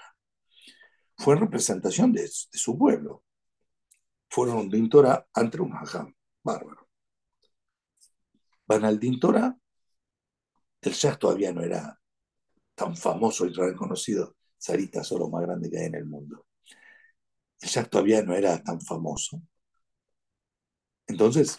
fue 1.18 1.34
en 1.34 1.40
representación 1.40 2.12
de, 2.12 2.28
su 2.28 2.78
pueblo. 2.78 3.24
Fueron 4.30 4.72
un 4.72 4.88
Torah 4.88 5.26
ante 5.34 5.60
un 5.60 5.72
bárbaro. 6.44 6.88
Banaldín 8.66 9.18
Torah, 9.18 9.56
el 10.82 10.92
Shah 10.92 11.18
todavía 11.18 11.52
no 11.52 11.62
era 11.62 12.00
tan 12.74 12.96
famoso 12.96 13.46
y 13.46 13.52
reconocido. 13.52 14.36
Sarita 14.56 15.00
es 15.00 15.10
lo 15.10 15.28
más 15.28 15.42
grande 15.42 15.70
que 15.70 15.78
hay 15.78 15.86
en 15.86 15.94
el 15.96 16.06
mundo. 16.06 16.46
El 17.60 17.68
Shah 17.68 17.84
todavía 17.84 18.22
no 18.22 18.34
era 18.34 18.62
tan 18.62 18.80
famoso. 18.80 19.42
Entonces, 21.06 21.58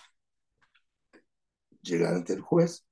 llega 1.82 2.10
ante 2.10 2.34
el 2.34 2.42
juez, 2.42 2.86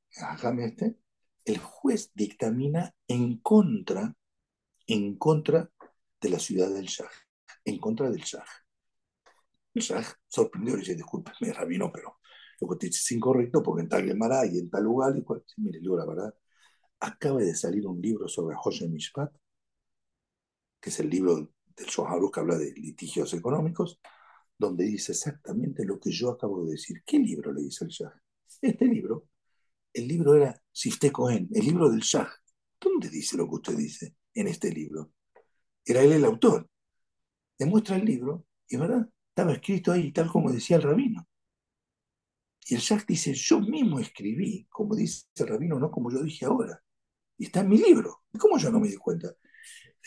este, 0.59 0.97
el 1.45 1.57
juez 1.59 2.11
dictamina 2.13 2.93
en 3.07 3.37
contra, 3.39 4.15
en 4.87 5.17
contra 5.17 5.69
de 6.21 6.29
la 6.29 6.39
ciudad 6.39 6.69
del 6.69 6.85
Shah, 6.87 7.09
en 7.65 7.79
contra 7.79 8.09
del 8.09 8.23
Shah. 8.23 8.45
El 9.73 9.81
Shah 9.81 10.03
sorprendió 10.27 10.75
y 10.75 10.79
dice, 10.79 10.95
discúlpeme, 10.95 11.53
rabino, 11.53 11.91
pero 11.91 12.19
lo 12.59 12.67
que 12.67 12.75
te 12.77 12.87
dice 12.87 12.99
es 12.99 13.11
incorrecto 13.11 13.61
porque 13.61 13.83
en 13.83 13.89
tal 13.89 14.05
Gemara 14.05 14.45
y 14.45 14.57
en 14.57 14.69
tal 14.69 14.83
lugar, 14.83 15.15
y 15.15 15.23
cual, 15.23 15.43
mire, 15.57 15.79
la 15.81 16.05
verdad, 16.05 16.33
acaba 16.99 17.39
de 17.39 17.55
salir 17.55 17.85
un 17.87 18.01
libro 18.01 18.27
sobre 18.27 18.55
José 18.55 18.87
Mishpat, 18.89 19.31
que 20.79 20.89
es 20.89 20.99
el 20.99 21.09
libro 21.09 21.51
del 21.77 21.85
Shoharus 21.85 22.31
que 22.31 22.39
habla 22.39 22.57
de 22.57 22.73
litigios 22.73 23.33
económicos, 23.33 23.99
donde 24.57 24.85
dice 24.85 25.11
exactamente 25.11 25.85
lo 25.85 25.99
que 25.99 26.11
yo 26.11 26.31
acabo 26.31 26.65
de 26.65 26.71
decir. 26.71 27.03
¿Qué 27.05 27.19
libro 27.19 27.53
le 27.53 27.61
dice 27.61 27.85
el 27.85 27.91
Shah? 27.91 28.13
Este 28.61 28.85
libro, 28.85 29.27
el 29.93 30.07
libro 30.07 30.35
era 30.35 30.59
Sifte 30.71 31.11
Cohen, 31.11 31.47
el 31.53 31.65
libro 31.65 31.89
del 31.89 31.99
Shah. 31.99 32.27
¿Dónde 32.79 33.09
dice 33.09 33.37
lo 33.37 33.47
que 33.47 33.55
usted 33.55 33.77
dice 33.77 34.15
en 34.33 34.47
este 34.47 34.71
libro? 34.71 35.11
Era 35.85 36.01
él 36.01 36.13
el 36.13 36.25
autor. 36.25 36.67
Demuestra 37.57 37.95
el 37.95 38.05
libro 38.05 38.45
y, 38.67 38.77
¿verdad? 38.77 39.07
Estaba 39.29 39.53
escrito 39.53 39.91
ahí 39.91 40.11
tal 40.11 40.27
como 40.27 40.51
decía 40.51 40.77
el 40.77 40.83
rabino. 40.83 41.27
Y 42.65 42.75
el 42.75 42.81
Shah 42.81 43.03
dice, 43.07 43.33
yo 43.33 43.61
mismo 43.61 43.99
escribí, 43.99 44.65
como 44.69 44.95
dice 44.95 45.25
el 45.35 45.47
rabino, 45.47 45.79
no 45.79 45.91
como 45.91 46.11
yo 46.11 46.21
dije 46.23 46.45
ahora. 46.45 46.83
Y 47.37 47.45
está 47.45 47.61
en 47.61 47.69
mi 47.69 47.77
libro. 47.77 48.23
¿Cómo 48.39 48.57
yo 48.57 48.71
no 48.71 48.79
me 48.79 48.89
di 48.89 48.97
cuenta? 48.97 49.33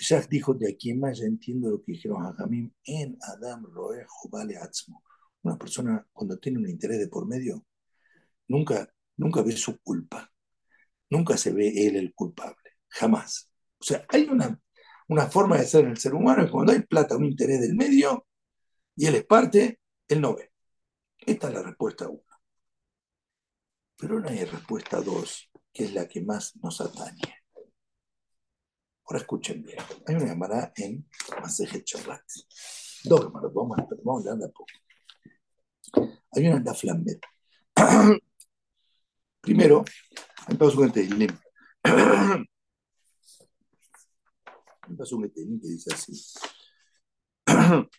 Shah 0.00 0.26
dijo, 0.28 0.54
de 0.54 0.70
aquí 0.70 0.90
en 0.90 1.00
más 1.00 1.20
entiendo 1.20 1.70
lo 1.70 1.82
que 1.82 1.92
dijeron 1.92 2.24
a 2.24 2.32
Jamim 2.32 2.72
en 2.84 3.18
Adam 3.20 3.66
Roejo 3.66 4.30
Vale 4.30 4.56
Atzmo. 4.56 5.02
Una 5.42 5.58
persona 5.58 6.06
cuando 6.12 6.38
tiene 6.38 6.58
un 6.58 6.68
interés 6.68 6.98
de 6.98 7.08
por 7.08 7.26
medio, 7.26 7.66
nunca, 8.48 8.88
nunca 9.16 9.42
ve 9.42 9.52
su 9.52 9.78
culpa. 9.80 10.32
Nunca 11.10 11.36
se 11.36 11.52
ve 11.52 11.86
él 11.86 11.96
el 11.96 12.14
culpable. 12.14 12.78
Jamás. 12.88 13.50
O 13.78 13.84
sea, 13.84 14.06
hay 14.08 14.24
una, 14.24 14.58
una 15.08 15.26
forma 15.26 15.58
de 15.58 15.66
ser 15.66 15.84
el 15.84 15.98
ser 15.98 16.14
humano 16.14 16.46
que 16.46 16.50
cuando 16.50 16.72
hay 16.72 16.80
plata, 16.80 17.16
un 17.16 17.26
interés 17.26 17.60
del 17.60 17.74
medio, 17.74 18.26
y 18.96 19.06
él 19.06 19.16
es 19.16 19.26
parte, 19.26 19.80
él 20.08 20.20
no 20.20 20.34
ve. 20.34 20.50
Esta 21.18 21.48
es 21.48 21.54
la 21.54 21.62
respuesta 21.62 22.08
uno. 22.08 22.22
Pero 23.96 24.18
no 24.18 24.28
hay 24.30 24.44
respuesta 24.44 25.02
dos, 25.02 25.50
que 25.72 25.84
es 25.84 25.92
la 25.92 26.08
que 26.08 26.22
más 26.22 26.56
nos 26.56 26.80
atañe. 26.80 27.39
Ahora 29.10 29.22
escuchen 29.22 29.64
bien. 29.64 29.76
Hay 30.06 30.14
una 30.14 30.26
llamada 30.26 30.72
en 30.76 31.04
Masejet 31.40 31.84
Shabbat. 31.84 32.22
Dos 33.02 33.22
hermanos, 33.22 33.52
vamos 33.52 33.76
vamos 34.04 34.24
a 34.24 34.30
hablar 34.30 34.52
poco. 34.52 34.70
Hay 36.30 36.46
una 36.46 36.58
en 36.58 36.74
Flamber. 36.76 37.18
Primero, 39.40 39.84
paso 40.56 40.84
en 40.84 40.92
Tehilim. 40.92 41.36
Un 44.88 44.96
paso 44.96 45.16
en 45.16 45.32
Tehilim 45.32 45.60
que 45.60 45.66
dice 45.66 45.92
así. 45.92 46.12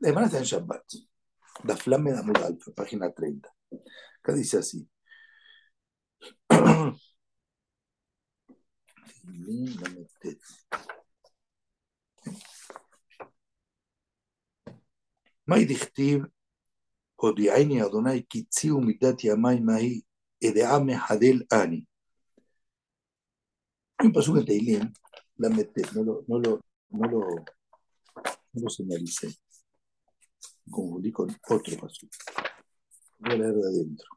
De 0.00 0.10
está 0.10 0.38
en 0.38 0.44
Shabbat. 0.44 0.84
La 1.64 1.76
Flame 1.76 2.12
de 2.12 2.18
Alfa, 2.18 2.72
página 2.72 3.10
30. 3.12 3.48
Acá 4.22 4.32
dice 4.34 4.58
así. 4.58 4.86
מהי 15.46 15.64
דכתיב 15.64 16.22
הודיעני 17.16 17.82
אדוני 17.82 18.22
כי 18.28 18.44
ציו 18.44 18.80
מידת 18.80 19.24
ימי 19.24 19.60
מהי 19.60 20.00
אדעה 20.44 20.78
מחדל 20.84 21.42
אני. 21.52 21.84
Hay 23.98 24.08
un 24.08 24.12
paso 24.12 24.36
en 24.36 24.44
Teilín, 24.44 24.92
la 25.36 25.48
mete, 25.48 25.82
no 25.94 26.02
lo, 26.04 26.24
no 26.28 26.38
lo, 26.38 26.60
no 26.90 27.08
lo, 27.08 27.20
no 28.52 28.60
lo 28.62 28.68
señalicé 28.68 29.28
confundí 30.71 31.11
con 31.11 31.29
otro 31.49 31.77
paso. 31.77 32.07
Voy 33.19 33.33
a 33.33 33.37
leer 33.37 33.53
de 33.53 33.67
adentro. 33.67 34.07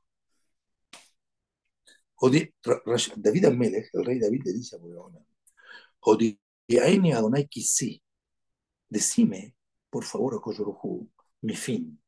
David 3.16 3.44
Amelech, 3.46 3.90
el 3.92 4.04
rey 4.04 4.18
David, 4.18 4.42
le 4.44 4.52
dice 4.52 4.76
a 4.76 4.78
Boreona, 4.78 5.18
Odiaini 6.00 7.12
Adonai 7.12 7.46
Kisi, 7.48 8.02
decime, 8.88 9.56
por 9.90 10.04
favor, 10.04 10.34
a 10.34 10.40
mi 11.42 11.54
fin, 11.54 12.00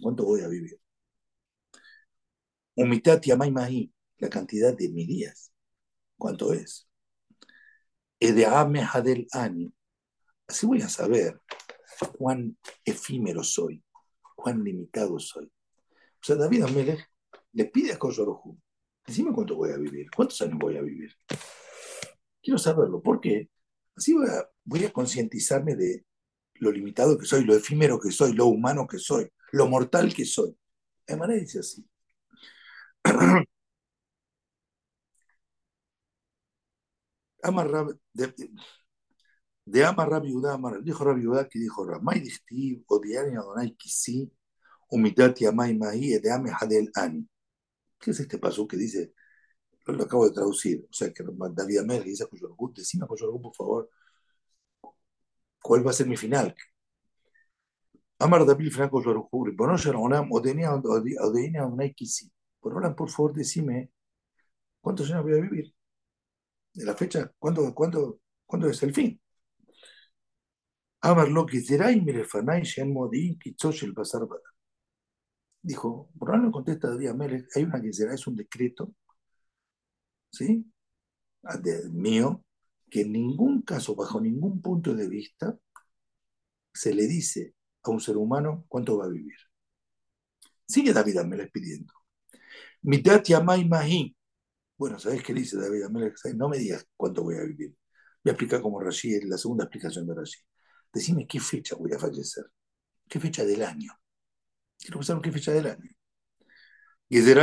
¿cuánto 0.00 0.24
voy 0.24 0.42
a 0.42 0.48
vivir? 0.48 0.78
Umitati 2.76 3.32
Amai 3.32 3.92
la 4.18 4.28
cantidad 4.30 4.76
de 4.76 4.88
mis 4.88 5.08
días, 5.08 5.52
¿cuánto 6.16 6.52
es? 6.52 6.88
Edeame 8.20 8.82
Hadel 8.82 9.26
Ani, 9.32 9.74
así 10.46 10.66
voy 10.66 10.82
a 10.82 10.88
saber 10.88 11.40
cuán 12.16 12.56
efímero 12.84 13.42
soy, 13.42 13.82
cuán 14.34 14.62
limitado 14.62 15.18
soy. 15.18 15.46
O 15.46 16.24
sea, 16.24 16.36
David 16.36 16.62
Amelech 16.62 17.08
le 17.52 17.64
pide 17.66 17.92
a 17.92 17.98
Koyorohu, 17.98 18.58
decime 19.06 19.32
cuánto 19.32 19.56
voy 19.56 19.70
a 19.70 19.76
vivir, 19.76 20.06
cuántos 20.14 20.40
años 20.42 20.58
voy 20.58 20.76
a 20.76 20.82
vivir. 20.82 21.12
Quiero 22.42 22.58
saberlo, 22.58 23.02
¿por 23.02 23.20
qué? 23.20 23.48
Así 23.96 24.14
voy 24.14 24.26
a, 24.28 24.48
voy 24.64 24.84
a 24.84 24.92
concientizarme 24.92 25.76
de 25.76 26.04
lo 26.54 26.70
limitado 26.70 27.18
que 27.18 27.26
soy, 27.26 27.44
lo 27.44 27.54
efímero 27.54 27.98
que 28.00 28.10
soy, 28.10 28.34
lo 28.34 28.46
humano 28.46 28.86
que 28.86 28.98
soy, 28.98 29.28
lo 29.52 29.66
mortal 29.68 30.14
que 30.14 30.24
soy. 30.24 30.56
manera 31.08 31.40
dice 31.40 31.60
así. 31.60 31.84
Amar 37.42 37.68
de, 39.64 39.78
de 39.80 39.84
Ama 39.84 40.04
Rabbi 40.06 40.32
Udá, 40.32 40.58
dijo 40.82 41.04
Rabbi 41.04 41.48
que 41.50 41.58
dijo 41.58 41.84
Ramay 41.84 42.20
Dichtiv, 42.20 42.84
Odiani 42.88 43.36
Adonai 43.36 43.74
Kisi, 43.76 44.30
Umitati 44.90 45.46
Amai 45.46 45.76
Mahi, 45.76 46.14
Edeame 46.14 46.50
Hadel 46.50 46.90
Ani. 46.94 47.26
¿Qué 47.98 48.10
es 48.10 48.20
este 48.20 48.38
paso 48.38 48.66
que 48.66 48.76
dice? 48.76 49.12
Lo, 49.86 50.04
acabo 50.04 50.26
de 50.28 50.34
traducir. 50.34 50.86
O 50.90 50.92
sea, 50.92 51.12
que 51.12 51.24
David 51.52 51.78
Amel 51.78 52.04
dice 52.04 52.24
a 52.24 52.26
Coyorgut, 52.26 52.76
decime 52.76 53.04
a 53.04 53.08
Coyorgut, 53.08 53.42
por 53.42 53.54
favor, 53.54 53.90
cuál 55.62 55.86
va 55.86 55.90
a 55.90 55.94
ser 55.94 56.06
mi 56.06 56.16
final. 56.16 56.54
Amar 58.18 58.46
David 58.46 58.70
Franco 58.70 59.02
Coyorgut, 59.02 59.56
bueno, 59.56 59.76
Sharonam, 59.76 60.30
Odiani 60.32 60.64
Adonai 60.64 61.94
Kisi. 61.94 62.30
Por 62.60 62.72
ahora, 62.72 62.94
por 62.94 63.10
favor, 63.10 63.34
decime 63.34 63.90
cuántos 64.80 65.10
años 65.10 65.24
voy 65.24 65.32
a 65.34 65.40
vivir. 65.40 65.74
De 66.74 66.84
la 66.84 66.94
fecha, 66.94 67.30
¿cuándo, 67.38 67.74
cuándo, 67.74 68.20
cuándo 68.46 68.68
es 68.68 68.82
el 68.82 68.94
fin? 68.94 69.20
Lo 71.28 71.46
que 71.46 71.60
el 73.86 73.94
pasar 73.94 74.22
Dijo, 75.62 76.10
por 76.18 76.36
no 76.38 76.50
contesta 76.50 76.90
David 76.90 77.08
Amelech, 77.08 77.46
hay 77.56 77.64
una 77.64 77.80
que 77.80 77.92
será, 77.92 78.14
es 78.14 78.26
un 78.26 78.36
decreto, 78.36 78.94
¿sí? 80.30 80.64
Ah, 81.44 81.56
de, 81.58 81.88
mío, 81.90 82.44
que 82.90 83.02
en 83.02 83.12
ningún 83.12 83.62
caso, 83.62 83.94
bajo 83.96 84.20
ningún 84.20 84.60
punto 84.62 84.94
de 84.94 85.08
vista, 85.08 85.58
se 86.72 86.94
le 86.94 87.06
dice 87.06 87.54
a 87.82 87.90
un 87.90 88.00
ser 88.00 88.16
humano 88.16 88.64
cuánto 88.68 88.98
va 88.98 89.06
a 89.06 89.08
vivir. 89.08 89.36
Sigue 90.66 90.92
David 90.92 91.18
Amelech 91.18 91.52
pidiendo. 91.52 91.92
Mitat 92.82 93.28
yamai 93.28 93.68
mahi. 93.68 94.16
Bueno, 94.76 94.98
¿sabes 94.98 95.22
qué 95.22 95.34
dice 95.34 95.56
David 95.58 95.84
Amelech? 95.84 96.14
No 96.36 96.48
me 96.48 96.58
digas 96.58 96.86
cuánto 96.96 97.22
voy 97.22 97.36
a 97.36 97.44
vivir. 97.44 97.76
Voy 98.24 98.30
a 98.30 98.32
explicar 98.32 98.62
como 98.62 98.80
Rashi, 98.80 99.20
la 99.22 99.38
segunda 99.38 99.64
explicación 99.64 100.06
de 100.06 100.14
Rashi. 100.14 100.40
Decime 100.92 101.26
qué 101.26 101.40
fecha 101.40 101.76
voy 101.76 101.92
a 101.92 101.98
fallecer. 101.98 102.44
¿Qué 103.08 103.18
fecha 103.18 103.44
del 103.44 103.62
año? 103.62 103.92
Quiero 104.78 105.02
saber 105.02 105.22
qué 105.22 105.32
fecha 105.32 105.52
del 105.52 105.66
año. 105.66 105.90
Dice, 107.08 107.34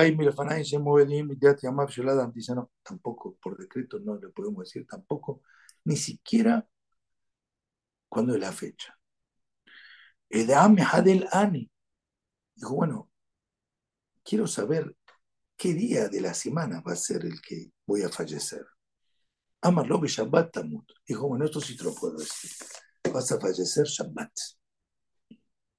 no, 2.55 2.71
tampoco, 2.81 3.37
por 3.41 3.57
decreto 3.57 3.99
no 3.99 4.15
le 4.15 4.29
podemos 4.29 4.63
decir 4.65 4.87
tampoco, 4.87 5.43
ni 5.85 5.95
siquiera 5.95 6.67
cuándo 8.07 8.33
es 8.33 8.39
la 8.39 8.51
fecha. 8.51 8.97
Hadel 10.31 11.27
Ani. 11.31 11.71
Dijo, 12.55 12.75
bueno, 12.75 13.11
quiero 14.23 14.47
saber 14.47 14.95
qué 15.55 15.73
día 15.73 16.09
de 16.09 16.21
la 16.21 16.33
semana 16.33 16.81
va 16.81 16.93
a 16.93 16.95
ser 16.95 17.25
el 17.25 17.39
que 17.41 17.71
voy 17.85 18.01
a 18.03 18.09
fallecer. 18.09 18.65
Amarlo 19.61 20.01
Shabbat 20.03 20.51
Tamut. 20.51 20.91
Dijo, 21.07 21.27
bueno, 21.27 21.45
esto 21.45 21.61
sí 21.61 21.77
te 21.77 21.83
lo 21.83 21.93
puedo 21.93 22.17
decir. 22.17 22.51
Vas 23.03 23.31
a 23.31 23.39
fallecer 23.39 23.85
Shabbat. 23.85 24.31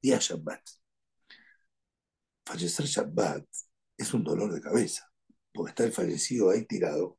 Día 0.03 0.19
Shabbat. 0.19 0.63
Fallecer 2.45 2.87
Shabbat 2.87 3.47
es 3.97 4.15
un 4.15 4.25
dolor 4.25 4.53
de 4.53 4.61
cabeza, 4.61 5.11
porque 5.53 5.71
está 5.71 5.85
el 5.85 5.93
fallecido 5.93 6.51
ahí 6.51 6.65
tirado. 6.67 7.19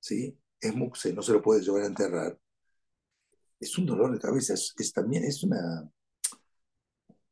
¿Sí? 0.00 0.38
Es 0.60 0.74
muxe, 0.74 1.12
no 1.12 1.22
se 1.22 1.32
lo 1.32 1.42
puede 1.42 1.62
llevar 1.62 1.82
a 1.82 1.86
enterrar. 1.86 2.38
Es 3.60 3.76
un 3.78 3.86
dolor 3.86 4.12
de 4.12 4.20
cabeza, 4.20 4.54
es, 4.54 4.92
también 4.92 5.24
es 5.24 5.42
una, 5.42 5.90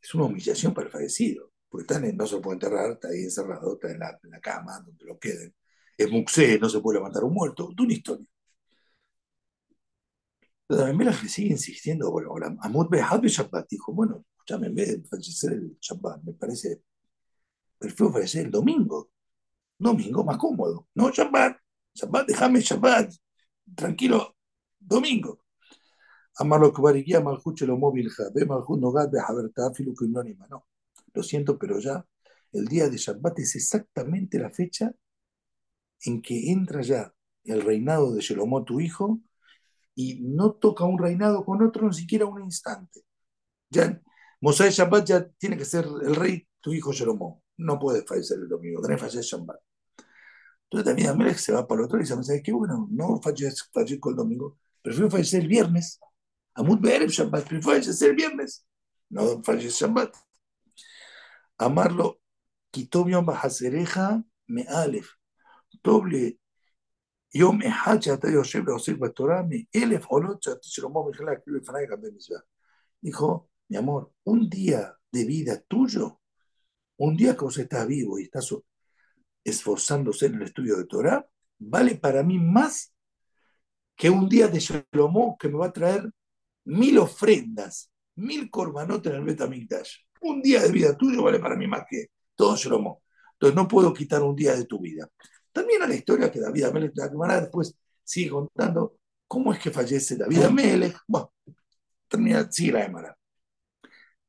es 0.00 0.14
una 0.14 0.24
humillación 0.24 0.74
para 0.74 0.86
el 0.86 0.92
fallecido, 0.92 1.52
porque 1.68 1.82
está 1.82 2.00
no 2.00 2.26
se 2.26 2.36
lo 2.36 2.42
puede 2.42 2.54
enterrar, 2.56 2.92
está 2.92 3.08
ahí 3.08 3.22
encerrado, 3.22 3.74
está 3.74 3.90
en 3.92 3.98
la, 4.00 4.18
en 4.22 4.30
la 4.30 4.40
cama, 4.40 4.80
donde 4.80 5.04
lo 5.04 5.18
queden 5.18 5.54
es 5.96 6.10
muxé, 6.10 6.58
no 6.58 6.68
se 6.68 6.80
puede 6.80 6.98
levantar 6.98 7.24
un 7.24 7.34
muerto, 7.34 7.70
de 7.74 7.82
una 7.82 7.92
historia. 7.92 8.26
Pero 10.66 10.86
la 10.86 10.92
le 10.92 11.28
sigue 11.28 11.50
insistiendo, 11.50 12.10
bueno, 12.10 12.34
Amud 12.60 12.88
Behad 12.88 13.22
Shabbat 13.22 13.68
dijo, 13.70 13.92
bueno, 13.92 14.24
escúchame, 14.32 14.66
en 14.66 14.74
vez 14.74 14.88
de 14.88 15.08
fallecer 15.08 15.52
el 15.52 15.78
Shabbat, 15.80 16.22
me 16.24 16.32
parece 16.32 16.82
prefiero 17.78 18.12
fallecer 18.12 18.46
el 18.46 18.50
domingo. 18.50 19.10
Domingo 19.78 20.24
más 20.24 20.38
cómodo. 20.38 20.88
No, 20.94 21.10
Shabbat, 21.10 21.58
Shabbat, 21.94 22.26
déjame 22.26 22.60
Shabbat, 22.60 23.12
tranquilo, 23.74 24.36
domingo. 24.78 25.40
Amarlo 26.38 26.72
que 26.72 26.82
variguía 26.82 27.20
maljuche 27.20 27.66
lo 27.66 27.78
móvil 27.78 28.10
ve 28.34 28.44
malhut 28.44 28.78
no 28.78 28.92
gat 28.92 29.10
behaberta 29.10 29.72
filu 29.72 29.94
no. 30.50 30.66
Lo 31.14 31.22
siento, 31.22 31.58
pero 31.58 31.78
ya 31.78 32.04
el 32.52 32.66
día 32.66 32.88
de 32.88 32.96
Shabbat 32.96 33.38
es 33.38 33.56
exactamente 33.56 34.38
la 34.38 34.50
fecha 34.50 34.92
en 36.02 36.20
que 36.20 36.50
entra 36.50 36.82
ya 36.82 37.12
el 37.44 37.62
reinado 37.62 38.14
de 38.14 38.20
Shelomó, 38.20 38.64
tu 38.64 38.80
hijo, 38.80 39.20
y 39.96 40.20
no 40.20 40.52
toca 40.52 40.84
un 40.84 40.98
reinado 40.98 41.44
con 41.44 41.66
otro 41.66 41.88
ni 41.88 41.94
siquiera 41.94 42.26
un 42.26 42.44
instante. 42.44 43.00
Ya, 43.70 44.00
Mosai 44.40 44.70
Shabbat 44.70 45.06
ya 45.06 45.28
tiene 45.28 45.56
que 45.56 45.64
ser 45.64 45.86
el 45.86 46.14
rey, 46.14 46.46
tu 46.60 46.72
hijo 46.72 46.92
Shelomó. 46.92 47.42
No 47.56 47.78
puede 47.78 48.04
fallecer 48.06 48.38
el 48.38 48.48
domingo, 48.48 48.80
tiene 48.82 48.96
que 48.96 49.00
fallecer 49.00 49.22
Shabbat. 49.22 49.58
Entonces 50.64 50.84
también 50.84 51.08
Amelech 51.08 51.38
se 51.38 51.52
va 51.52 51.66
para 51.66 51.80
el 51.80 51.86
otro 51.86 51.98
y 51.98 52.02
dice, 52.02 52.22
¿sabes 52.22 52.42
qué? 52.44 52.52
Bueno, 52.52 52.86
no 52.90 53.20
fallezco, 53.22 54.10
el 54.10 54.16
domingo, 54.16 54.58
prefiero 54.82 55.10
fallecer 55.10 55.42
el 55.42 55.48
viernes. 55.48 55.98
Amut 56.54 56.80
Be'erev 56.80 57.10
Shabbat, 57.10 57.48
prefiero 57.48 57.62
fallecer 57.62 58.10
el 58.10 58.16
viernes. 58.16 58.66
No 59.08 59.42
fallece 59.42 59.70
Shabbat. 59.70 60.14
Amarlo, 61.58 62.20
Kitobion 62.70 63.24
Bajasereja 63.24 64.22
Me 64.46 64.62
Alef 64.68 65.08
doble 65.82 66.38
יום 67.35 67.61
אחד 67.61 68.01
שאתה 68.01 68.27
יושב 68.27 68.63
ועוסק 68.67 68.97
בתורה, 68.97 69.41
מאלף 69.49 70.05
עולות 70.05 70.45
שלמה 70.61 70.99
בכלל 71.09 71.29
הקריב 71.29 71.55
לפניי 71.55 71.85
גם 71.87 71.97
במצווה. 72.01 72.39
Dijo, 73.03 73.49
mi 73.69 73.77
amor, 73.77 74.11
un 74.23 74.49
día 74.49 74.95
de 75.11 75.25
vida 75.25 75.59
tuyo, 75.67 76.21
un 76.97 77.17
día 77.17 77.35
que 77.35 77.45
vos 77.45 77.57
estás 77.57 77.87
vivo 77.87 78.19
y 78.19 78.23
estás 78.23 78.55
esforzándose 79.43 80.27
en 80.27 80.35
el 80.35 80.43
estudio 80.43 80.77
de 80.77 80.85
Torah, 80.85 81.27
vale 81.57 81.95
para 81.95 82.21
mí 82.21 82.37
más 82.37 82.93
que 83.95 84.09
un 84.09 84.29
día 84.29 84.47
de 84.47 84.59
Shalomó 84.59 85.35
que 85.39 85.49
me 85.49 85.57
va 85.57 85.67
a 85.67 85.73
traer 85.73 86.09
mil 86.65 86.99
ofrendas, 86.99 87.91
mil 88.15 88.49
corbanotes 88.51 89.11
en 89.11 89.19
el 89.19 89.25
Betamigdash. 89.25 89.95
Un 90.21 90.41
día 90.41 90.61
de 90.61 90.71
vida 90.71 90.95
tuyo 90.95 91.23
vale 91.23 91.39
para 91.39 91.55
mí 91.55 91.65
más 91.65 91.85
que 91.89 92.07
todo 92.35 92.55
Shalomó. 92.55 93.01
Entonces 93.33 93.55
no 93.55 93.67
puedo 93.67 93.91
quitar 93.93 94.21
un 94.21 94.35
día 94.35 94.55
de 94.55 94.65
tu 94.65 94.79
vida. 94.79 95.09
También 95.56 95.80
a 95.80 95.86
la 95.86 95.94
historia 95.94 96.30
que 96.30 96.38
David 96.38 96.64
Amelech, 96.64 96.92
la 96.94 97.40
después 97.40 97.74
sigue 98.04 98.28
contando 98.28 98.98
cómo 99.26 99.54
es 99.54 99.58
que 99.58 99.70
fallece 99.70 100.14
David 100.14 100.42
Amelech. 100.42 100.98
Bueno, 101.08 101.32
termina, 102.08 102.52
sigue 102.52 102.72
la 102.72 102.82
Gemara. 102.82 103.16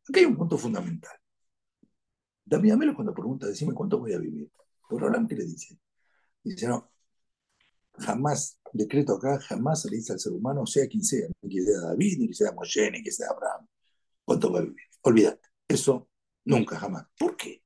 Aquí 0.07 0.19
hay 0.19 0.25
un 0.25 0.37
punto 0.37 0.57
fundamental. 0.57 1.11
David 2.45 2.71
Amelech 2.71 2.95
cuando 2.95 3.13
pregunta, 3.13 3.45
decime 3.45 3.73
cuánto 3.73 3.99
voy 3.99 4.13
a 4.13 4.19
vivir. 4.19 4.49
Por 4.87 5.03
ahora, 5.03 5.21
¿qué 5.27 5.35
le 5.35 5.43
dice? 5.43 5.77
Dice, 6.41 6.65
no, 6.65 6.93
jamás, 7.97 8.61
decreto 8.71 9.15
acá, 9.15 9.37
jamás 9.41 9.81
se 9.81 9.89
le 9.89 9.97
dice 9.97 10.13
al 10.13 10.21
ser 10.21 10.31
humano, 10.31 10.65
sea 10.65 10.87
quien 10.87 11.03
sea, 11.03 11.27
ni 11.41 11.49
que 11.49 11.61
sea 11.61 11.81
David, 11.89 12.19
ni 12.19 12.27
que 12.29 12.35
sea 12.35 12.53
Moshe, 12.53 12.89
ni 12.89 13.03
que 13.03 13.11
sea 13.11 13.27
Abraham, 13.31 13.67
cuánto 14.23 14.49
va 14.49 14.59
a 14.59 14.61
vivir. 14.61 14.77
Olvídate, 15.01 15.49
eso 15.67 16.07
nunca, 16.45 16.79
jamás. 16.79 17.05
¿Por 17.19 17.35
qué? 17.35 17.61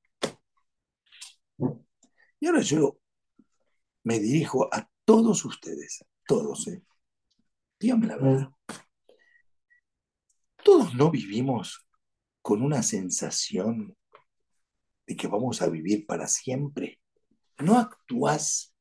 Y 2.39 2.47
ahora 2.47 2.61
yo 2.61 3.00
me 4.03 4.19
dirijo 4.19 4.73
a 4.73 4.89
todos 5.05 5.45
ustedes, 5.45 6.03
todos, 6.27 6.67
¿eh? 6.67 6.83
Díganme 7.79 8.07
la 8.07 8.17
verdad. 8.17 8.49
Todos 10.63 10.93
no 10.93 11.09
vivimos 11.09 11.85
con 12.41 12.61
una 12.61 12.83
sensación 12.83 13.95
de 15.07 15.15
que 15.15 15.27
vamos 15.27 15.61
a 15.61 15.69
vivir 15.69 16.05
para 16.05 16.27
siempre. 16.27 16.99
No 17.57 17.77
actúas, 17.77 18.75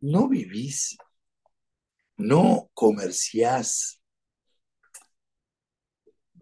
no 0.00 0.28
vivís, 0.28 0.96
no 2.16 2.70
comerciás, 2.74 4.00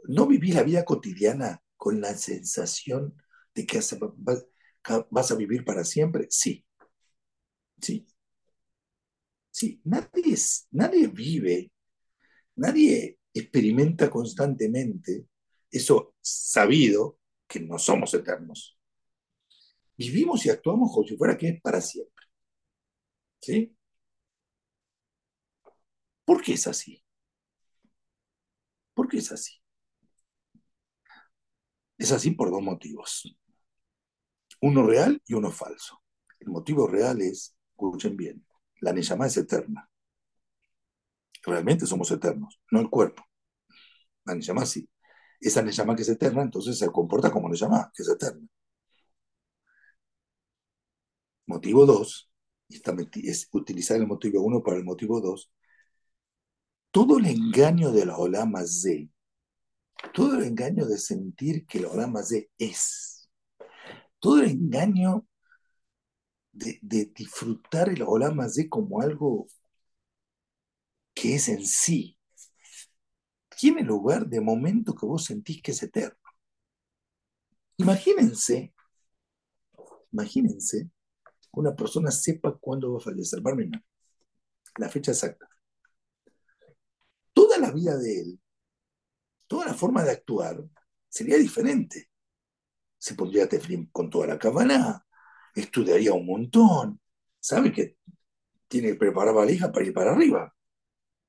no 0.04 0.26
vivís 0.26 0.54
la 0.54 0.62
vida 0.62 0.84
cotidiana 0.84 1.62
con 1.76 2.00
la 2.00 2.14
sensación 2.14 3.20
de 3.54 3.66
que 3.66 3.80
vas 5.10 5.30
a 5.30 5.36
vivir 5.36 5.64
para 5.64 5.84
siempre. 5.84 6.26
Sí, 6.30 6.64
Sí. 7.80 8.06
Sí, 9.50 9.80
nadie, 9.84 10.36
nadie 10.72 11.06
vive, 11.08 11.72
nadie 12.56 13.18
experimenta 13.34 14.10
constantemente 14.10 15.26
eso 15.70 16.14
sabido 16.20 17.18
que 17.48 17.60
no 17.60 17.78
somos 17.78 18.14
eternos. 18.14 18.78
Vivimos 19.96 20.44
y 20.46 20.50
actuamos 20.50 20.90
como 20.92 21.06
si 21.06 21.16
fuera 21.16 21.38
que 21.38 21.48
es 21.50 21.60
para 21.60 21.80
siempre. 21.80 22.26
¿Sí? 23.40 23.74
¿Por 26.24 26.40
qué 26.42 26.54
es 26.54 26.66
así? 26.66 27.02
¿Por 28.94 29.08
qué 29.08 29.18
es 29.18 29.32
así? 29.32 29.54
Es 31.98 32.10
así 32.10 32.32
por 32.32 32.50
dos 32.50 32.62
motivos. 32.62 33.22
Uno 34.62 34.86
real 34.86 35.20
y 35.26 35.34
uno 35.34 35.50
falso. 35.50 36.02
El 36.38 36.48
motivo 36.48 36.86
real 36.86 37.20
es 37.20 37.54
escuchen 37.88 38.16
bien, 38.16 38.44
la 38.80 38.92
Neyamá 38.92 39.26
es 39.26 39.36
eterna. 39.36 39.88
Realmente 41.42 41.86
somos 41.86 42.10
eternos, 42.10 42.60
no 42.70 42.80
el 42.80 42.90
cuerpo. 42.90 43.24
La 44.24 44.34
Neyamá 44.34 44.66
sí. 44.66 44.88
Esa 45.40 45.62
Neyamá 45.62 45.96
que 45.96 46.02
es 46.02 46.08
eterna, 46.08 46.42
entonces 46.42 46.78
se 46.78 46.90
comporta 46.90 47.30
como 47.30 47.48
Neyamá, 47.48 47.90
que 47.94 48.02
es 48.02 48.08
eterna. 48.08 48.46
Motivo 51.46 51.84
2, 51.86 52.30
es 52.68 53.48
utilizar 53.52 53.96
el 53.96 54.06
motivo 54.06 54.42
1 54.42 54.62
para 54.62 54.76
el 54.76 54.84
motivo 54.84 55.20
2. 55.20 55.50
Todo 56.90 57.18
el 57.18 57.26
engaño 57.26 57.92
de 57.92 58.06
la 58.06 58.16
Olama 58.16 58.64
Z, 58.64 59.08
todo 60.12 60.36
el 60.36 60.44
engaño 60.44 60.86
de 60.86 60.98
sentir 60.98 61.66
que 61.66 61.80
la 61.80 61.88
Olama 61.88 62.22
Z 62.22 62.46
es, 62.58 63.28
todo 64.18 64.40
el 64.42 64.50
engaño 64.50 65.26
de, 66.52 66.78
disfrutar 67.14 67.88
el 67.88 68.02
Olam 68.02 68.38
de 68.38 68.68
como 68.68 69.00
algo 69.00 69.46
que 71.14 71.34
es 71.34 71.48
en 71.48 71.64
sí, 71.66 72.16
tiene 73.58 73.82
lugar 73.82 74.26
de 74.26 74.40
momento 74.40 74.94
que 74.94 75.06
vos 75.06 75.24
sentís 75.24 75.60
que 75.62 75.72
es 75.72 75.82
eterno. 75.82 76.16
Imagínense, 77.76 78.74
imagínense 80.12 80.90
que 81.40 81.60
una 81.60 81.74
persona 81.74 82.10
sepa 82.10 82.56
cuándo 82.58 82.92
va 82.92 82.98
a 82.98 83.02
fallecer, 83.02 83.40
la 84.78 84.88
fecha 84.88 85.12
exacta. 85.12 85.48
Toda 87.32 87.58
la 87.58 87.70
vida 87.70 87.96
de 87.96 88.20
él, 88.20 88.40
toda 89.46 89.66
la 89.66 89.74
forma 89.74 90.04
de 90.04 90.12
actuar 90.12 90.64
sería 91.08 91.36
diferente. 91.36 92.10
Se 92.98 93.14
pondría 93.14 93.48
teflim 93.48 93.90
con 93.90 94.10
toda 94.10 94.26
la 94.26 94.38
cabana, 94.38 95.06
estudiaría 95.54 96.12
un 96.12 96.26
montón, 96.26 97.00
sabe 97.38 97.72
que 97.72 97.96
tiene 98.68 98.88
que 98.88 98.94
preparar 98.96 99.34
valija 99.34 99.72
para 99.72 99.86
ir 99.86 99.92
para 99.92 100.12
arriba, 100.12 100.54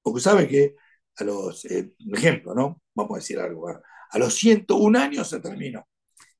porque 0.01 0.21
sabe 0.21 0.47
que 0.47 0.75
a 1.17 1.23
los, 1.23 1.65
eh, 1.65 1.93
ejemplo, 2.13 2.53
¿no? 2.53 2.81
Vamos 2.93 3.13
a 3.13 3.19
decir 3.19 3.39
algo, 3.39 3.69
a 3.69 4.19
los 4.19 4.33
101 4.35 4.99
años 4.99 5.29
se 5.29 5.39
terminó. 5.39 5.87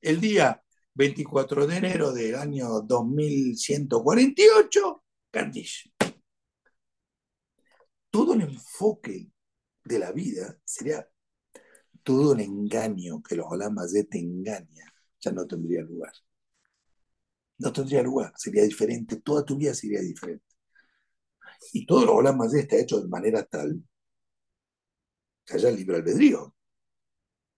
El 0.01 0.19
día 0.19 0.61
24 0.93 1.67
de 1.67 1.77
enero 1.77 2.11
del 2.11 2.35
año 2.35 2.81
2148, 2.81 5.03
Candish. 5.31 5.93
Todo 8.09 8.33
el 8.33 8.41
enfoque 8.41 9.31
de 9.83 9.99
la 9.99 10.11
vida 10.11 10.57
sería 10.65 11.07
todo 12.03 12.33
el 12.33 12.41
engaño 12.41 13.21
que 13.21 13.35
los 13.35 13.45
olamas 13.49 13.93
te 14.09 14.19
engañan 14.19 14.91
ya 15.21 15.31
no 15.31 15.47
tendría 15.47 15.83
lugar. 15.83 16.11
No 17.61 17.71
tendría 17.71 18.01
lugar, 18.01 18.33
sería 18.35 18.63
diferente, 18.63 19.17
toda 19.17 19.45
tu 19.45 19.55
vida 19.55 19.73
sería 19.73 20.01
diferente. 20.01 20.45
Y 21.73 21.85
todo 21.85 22.05
lo 22.05 22.15
Olam 22.15 22.37
más 22.37 22.53
está 22.53 22.75
hecho 22.75 22.99
de 22.99 23.07
manera 23.07 23.43
tal 23.43 23.83
que 25.45 25.55
haya 25.55 25.71
libre 25.71 25.97
albedrío. 25.97 26.55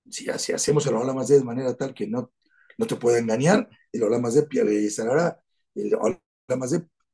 Si, 0.10 0.28
si 0.38 0.52
hacemos 0.52 0.86
el 0.88 0.96
Olam 0.96 1.26
de 1.26 1.44
manera 1.44 1.74
tal 1.76 1.94
que 1.94 2.08
no, 2.08 2.34
no 2.78 2.88
te 2.88 2.96
pueda 2.98 3.20
engañar, 3.20 3.70
el 3.92 4.04
Olam 4.04 4.24
pierde, 4.50 4.88
el 5.76 5.96
Olam 5.96 6.20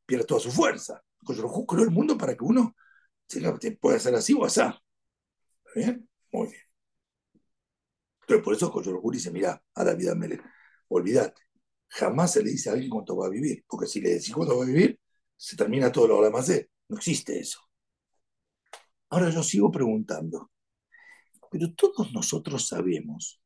pierde 0.05 0.25
toda 0.25 0.39
su 0.39 0.51
fuerza. 0.51 1.03
Koshrohu 1.23 1.65
creó 1.65 1.83
el 1.83 1.91
mundo 1.91 2.17
para 2.17 2.35
que 2.35 2.43
uno 2.43 2.75
pueda 3.79 3.97
hacer 3.97 4.15
así 4.15 4.33
o 4.33 4.45
así. 4.45 4.61
¿Está 4.61 4.79
bien? 5.75 6.09
Muy 6.31 6.47
bien. 6.47 6.61
Pero 8.25 8.41
por 8.41 8.53
eso 8.55 8.71
Koshrohu 8.71 9.11
dice, 9.11 9.31
mira, 9.31 9.61
a 9.73 9.83
David 9.83 10.09
Amelech, 10.09 10.41
olvídate, 10.87 11.41
jamás 11.89 12.33
se 12.33 12.43
le 12.43 12.51
dice 12.51 12.69
a 12.69 12.73
alguien 12.73 12.89
cuánto 12.89 13.17
va 13.17 13.27
a 13.27 13.29
vivir, 13.29 13.63
porque 13.67 13.87
si 13.87 14.01
le 14.01 14.11
decís 14.11 14.33
cuánto 14.33 14.57
va 14.57 14.63
a 14.63 14.67
vivir, 14.67 14.99
se 15.35 15.55
termina 15.55 15.91
todo 15.91 16.07
lo 16.07 16.21
demás 16.21 16.47
de. 16.47 16.69
No 16.87 16.97
existe 16.97 17.39
eso. 17.39 17.59
Ahora 19.09 19.29
yo 19.29 19.43
sigo 19.43 19.71
preguntando, 19.71 20.51
pero 21.51 21.73
todos 21.73 22.11
nosotros 22.13 22.67
sabemos 22.67 23.41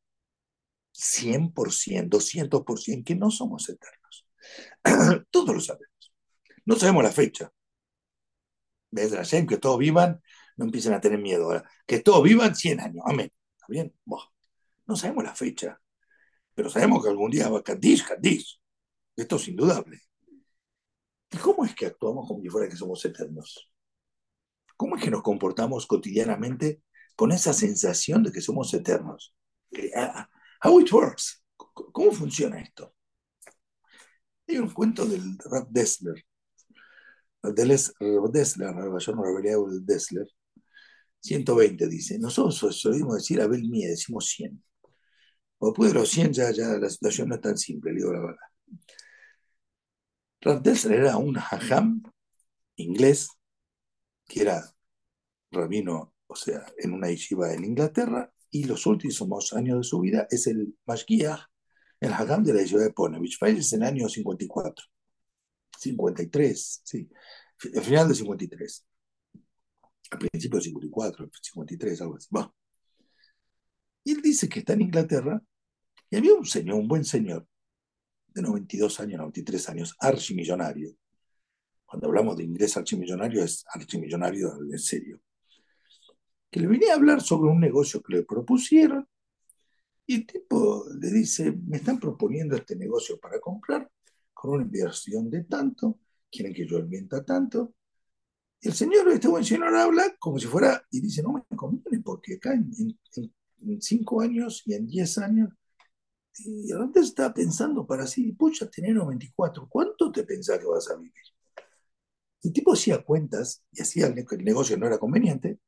100%, 0.92 2.08
200% 2.08 3.04
que 3.04 3.16
no 3.16 3.30
somos 3.30 3.68
eternos. 3.68 4.26
todos 5.30 5.54
lo 5.54 5.60
sabemos. 5.60 6.12
No 6.66 6.76
sabemos 6.76 7.04
la 7.04 7.12
fecha. 7.12 7.52
¿Ves? 8.90 9.12
Que 9.48 9.56
todos 9.58 9.78
vivan, 9.78 10.22
no 10.56 10.66
empiecen 10.66 10.92
a 10.94 11.00
tener 11.00 11.18
miedo. 11.18 11.44
Ahora. 11.44 11.68
Que 11.86 12.00
todos 12.00 12.22
vivan 12.22 12.54
100 12.54 12.80
años. 12.80 13.04
Amén. 13.06 13.30
¿Está 13.56 13.66
bien? 13.68 13.94
no 14.86 14.96
sabemos 14.96 15.24
la 15.24 15.34
fecha. 15.34 15.80
Pero 16.54 16.70
sabemos 16.70 17.02
que 17.02 17.10
algún 17.10 17.30
día 17.30 17.48
va 17.48 17.62
Candiz, 17.62 18.02
Candiz. 18.02 18.60
Esto 19.16 19.36
es 19.36 19.48
indudable. 19.48 20.00
¿Y 21.30 21.36
cómo 21.38 21.64
es 21.64 21.74
que 21.74 21.86
actuamos 21.86 22.28
como 22.28 22.40
si 22.42 22.48
fuera 22.48 22.68
que 22.68 22.76
somos 22.76 23.04
eternos? 23.04 23.70
¿Cómo 24.76 24.96
es 24.96 25.02
que 25.02 25.10
nos 25.10 25.22
comportamos 25.22 25.86
cotidianamente 25.86 26.82
con 27.16 27.32
esa 27.32 27.52
sensación 27.52 28.22
de 28.22 28.32
que 28.32 28.40
somos 28.40 28.72
eternos? 28.74 29.34
Ah, 29.96 30.28
how 30.62 30.80
it 30.80 30.92
works? 30.92 31.44
¿Cómo 31.56 32.12
funciona 32.12 32.60
esto? 32.60 32.94
Hay 34.46 34.58
un 34.58 34.70
cuento 34.70 35.06
del 35.06 35.38
Rav 35.38 35.68
Dessler. 35.70 36.24
Rav 37.42 37.54
Dessler, 37.54 38.74
Rav 38.74 39.82
Dessler, 39.82 40.26
120 41.20 41.88
dice. 41.88 42.18
Nosotros 42.18 42.78
solemos 42.78 43.16
decir 43.16 43.40
Abel 43.40 43.68
Mie, 43.68 43.88
decimos 43.88 44.26
100. 44.26 44.62
Después 45.66 45.92
de 45.92 45.98
los 45.98 46.10
100 46.10 46.32
ya, 46.32 46.50
ya 46.50 46.68
la 46.78 46.90
situación 46.90 47.28
no 47.28 47.36
es 47.36 47.40
tan 47.40 47.56
simple, 47.56 47.92
le 47.92 47.98
digo 47.98 48.12
la 48.12 48.20
verdad. 48.20 48.36
Rav 50.40 50.62
era 50.92 51.16
un 51.16 51.36
hajam 51.38 52.02
inglés 52.76 53.28
que 54.26 54.42
era 54.42 54.62
rabino, 55.50 56.14
o 56.26 56.36
sea, 56.36 56.66
en 56.78 56.92
una 56.92 57.08
yeshiva 57.08 57.52
en 57.54 57.64
Inglaterra, 57.64 58.30
y 58.50 58.64
los 58.64 58.86
últimos 58.86 59.52
años 59.52 59.78
de 59.78 59.84
su 59.84 60.00
vida 60.00 60.26
es 60.30 60.46
el 60.46 60.76
mashgiach, 60.86 61.40
el 62.00 62.12
hajam 62.12 62.44
de 62.44 62.54
la 62.54 62.60
yeshiva 62.60 62.82
de 62.82 62.90
Ponevich. 62.92 63.38
Fallece 63.38 63.76
en 63.76 63.82
el 63.82 63.88
año 63.88 64.08
54, 64.08 64.84
53, 65.78 66.82
sí, 66.84 67.08
al 67.74 67.82
final 67.82 68.08
de 68.08 68.14
53. 68.14 68.86
Al 70.10 70.18
principio 70.18 70.58
de 70.58 70.64
54, 70.64 71.30
53, 71.42 72.00
algo 72.02 72.16
así. 72.16 72.28
Y 74.04 74.12
él 74.12 74.22
dice 74.22 74.48
que 74.48 74.60
está 74.60 74.74
en 74.74 74.82
Inglaterra 74.82 75.42
y 76.14 76.16
había 76.16 76.34
un 76.34 76.46
señor, 76.46 76.76
un 76.76 76.86
buen 76.86 77.04
señor, 77.04 77.44
de 78.28 78.40
92 78.40 79.00
años, 79.00 79.18
93 79.18 79.68
años, 79.68 79.96
archimillonario. 79.98 80.94
Cuando 81.84 82.06
hablamos 82.06 82.36
de 82.36 82.44
inglés 82.44 82.76
archimillonario, 82.76 83.42
es 83.42 83.64
archimillonario 83.68 84.60
en 84.62 84.78
serio. 84.78 85.20
Que 86.48 86.60
le 86.60 86.68
venía 86.68 86.92
a 86.92 86.94
hablar 86.94 87.20
sobre 87.20 87.50
un 87.50 87.58
negocio 87.58 88.00
que 88.00 88.14
le 88.14 88.22
propusieron 88.22 89.08
y 90.06 90.14
el 90.14 90.26
tipo 90.26 90.86
le 91.00 91.10
dice, 91.10 91.50
me 91.50 91.78
están 91.78 91.98
proponiendo 91.98 92.54
este 92.54 92.76
negocio 92.76 93.18
para 93.18 93.40
comprar 93.40 93.90
con 94.32 94.52
una 94.52 94.62
inversión 94.62 95.28
de 95.28 95.42
tanto, 95.42 95.98
quieren 96.30 96.54
que 96.54 96.64
yo 96.64 96.78
invierta 96.78 97.24
tanto. 97.24 97.74
El 98.60 98.72
señor, 98.72 99.08
este 99.08 99.26
buen 99.26 99.44
señor 99.44 99.74
habla 99.74 100.14
como 100.20 100.38
si 100.38 100.46
fuera, 100.46 100.80
y 100.92 101.00
dice, 101.00 101.24
no 101.24 101.44
me 101.50 101.56
conviene 101.56 102.04
porque 102.04 102.34
acá 102.34 102.54
en, 102.54 102.70
en 103.62 103.82
cinco 103.82 104.20
años 104.20 104.62
y 104.64 104.74
en 104.74 104.86
diez 104.86 105.18
años 105.18 105.48
y 106.38 106.72
antes 106.72 107.06
estaba 107.06 107.32
pensando 107.32 107.86
para 107.86 108.06
sí, 108.06 108.32
pucha, 108.32 108.68
tener 108.68 108.94
94, 108.94 109.68
¿cuánto 109.68 110.10
te 110.10 110.24
pensás 110.24 110.58
que 110.58 110.66
vas 110.66 110.90
a 110.90 110.96
vivir? 110.96 111.12
El 112.42 112.52
tipo 112.52 112.72
hacía 112.72 113.02
cuentas 113.02 113.64
y 113.72 113.82
hacía 113.82 114.06
el, 114.06 114.18
el 114.18 114.44
negocio 114.44 114.76
no 114.76 114.86
era 114.86 114.98
conveniente, 114.98 115.60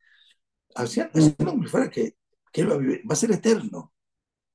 hacía 0.75 1.11
como 1.11 1.63
si 1.63 1.69
fuera 1.69 1.91
que, 1.91 2.17
que 2.53 2.61
él 2.61 2.71
va 2.71 2.75
a, 2.75 2.79
vivir, 2.79 3.03
va 3.09 3.15
a 3.15 3.17
ser 3.17 3.33
eterno. 3.33 3.93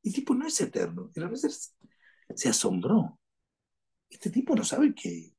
Y 0.04 0.10
el 0.10 0.16
tipo 0.16 0.34
no 0.34 0.48
es 0.48 0.60
eterno. 0.62 1.12
Y 1.16 1.22
a 1.22 1.28
veces 1.28 1.76
se 2.36 2.50
asombró. 2.50 3.20
Este 4.10 4.30
tipo 4.30 4.56
no 4.56 4.64
sabe 4.64 4.94
que 4.94 5.34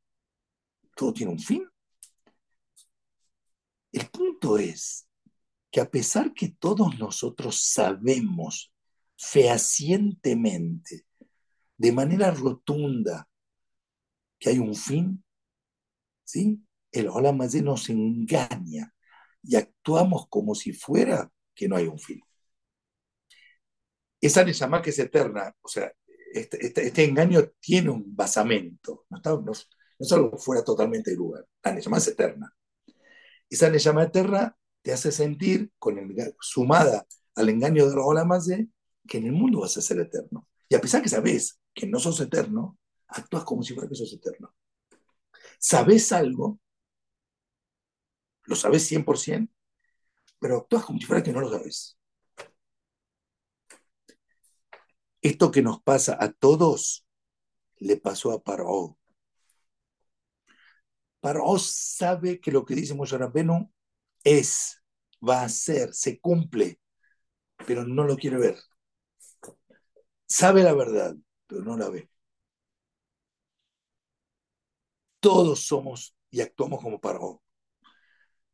todo 0.97 1.13
tiene 1.13 1.33
un 1.33 1.39
fin. 1.39 1.69
El 3.93 4.09
punto 4.09 4.59
es 4.59 5.09
que 5.71 5.81
a 5.81 5.91
pesar 5.91 6.33
que 6.33 6.51
todos 6.59 6.99
nosotros 6.99 7.61
sabemos 7.63 8.73
fehacientemente, 9.23 11.07
de 11.77 11.93
manera 11.93 12.33
rotunda, 12.33 13.29
que 14.39 14.51
hay 14.51 14.59
un 14.59 14.75
fin, 14.75 15.25
¿sí? 16.25 16.61
El 16.91 17.09
Olamazé 17.09 17.63
nos 17.63 17.89
engaña 17.89 18.93
y 19.43 19.55
actuamos 19.55 20.27
como 20.29 20.57
si 20.57 20.73
fuera 20.73 21.31
que 21.55 21.69
no 21.69 21.77
hay 21.77 21.87
un 21.87 22.01
fin. 22.01 22.21
Esa 24.21 24.45
llama 24.45 24.83
que 24.83 24.91
es 24.91 24.99
eterna, 24.99 25.55
o 25.63 25.69
sea, 25.69 25.93
este, 26.33 26.67
este, 26.67 26.87
este, 26.87 27.05
engaño 27.05 27.43
tiene 27.61 27.91
un 27.91 28.17
basamento, 28.17 29.07
no, 29.09 29.17
está, 29.19 29.31
no, 29.31 29.53
es 29.53 30.13
algo 30.13 30.37
fuera 30.37 30.65
totalmente 30.65 31.13
de 31.13 31.17
lugar. 31.17 31.47
La 31.63 31.79
llama 31.79 31.99
es 31.99 32.09
eterna. 32.09 32.53
Esa 33.49 33.71
llama 33.71 34.05
eterna 34.05 34.57
te 34.83 34.93
hace 34.93 35.13
sentir, 35.13 35.71
con 35.79 35.99
el, 35.99 36.35
sumada 36.41 37.07
al 37.37 37.49
engaño 37.49 37.89
de 37.89 37.95
los 37.95 38.05
Olamazé, 38.05 38.69
que 39.07 39.19
en 39.19 39.27
el 39.27 39.33
mundo 39.33 39.61
vas 39.61 39.77
a 39.77 39.83
ser 39.83 39.99
eterno. 40.01 40.49
Y 40.69 40.75
a 40.75 40.81
pesar 40.81 41.03
que 41.03 41.09
sabes 41.09 41.61
que 41.75 41.87
no 41.87 41.99
sos 41.99 42.21
eterno, 42.21 42.79
actúas 43.09 43.45
como 43.45 43.63
si 43.63 43.75
fuera 43.75 43.89
que 43.89 43.95
sos 43.95 44.13
eterno. 44.13 44.55
Sabes 45.59 46.13
algo, 46.13 46.59
lo 48.45 48.57
sabes 48.57 48.87
100%, 48.87 49.53
pero 50.39 50.59
actúas 50.59 50.85
como 50.85 50.99
si 50.99 51.07
fuera 51.07 51.23
que 51.23 51.33
no 51.33 51.41
lo 51.41 51.51
sabes. 51.51 51.99
Esto 55.21 55.51
que 55.51 55.63
nos 55.63 55.81
pasa 55.83 56.17
a 56.21 56.33
todos 56.33 57.07
le 57.77 57.97
pasó 57.97 58.33
a 58.33 58.43
Paró. 58.43 58.99
Paró 61.21 61.59
sabe 61.59 62.41
que 62.41 62.51
lo 62.51 62.65
que 62.65 62.75
dice 62.75 62.95
Moshe 62.95 63.17
es, 64.25 64.83
va 65.27 65.43
a 65.43 65.49
ser, 65.49 65.95
se 65.95 66.21
cumple, 66.21 66.81
pero 67.67 67.85
no 67.85 68.05
lo 68.05 68.17
quiere 68.17 68.39
ver 68.39 68.57
sabe 70.33 70.63
la 70.63 70.73
verdad, 70.73 71.15
pero 71.47 71.63
no 71.63 71.77
la 71.77 71.91
ve. 71.91 72.09
Todos 75.21 75.67
somos 75.67 76.15
y 76.31 76.41
actuamos 76.41 76.81
como 76.83 77.01
Paró. 77.01 77.43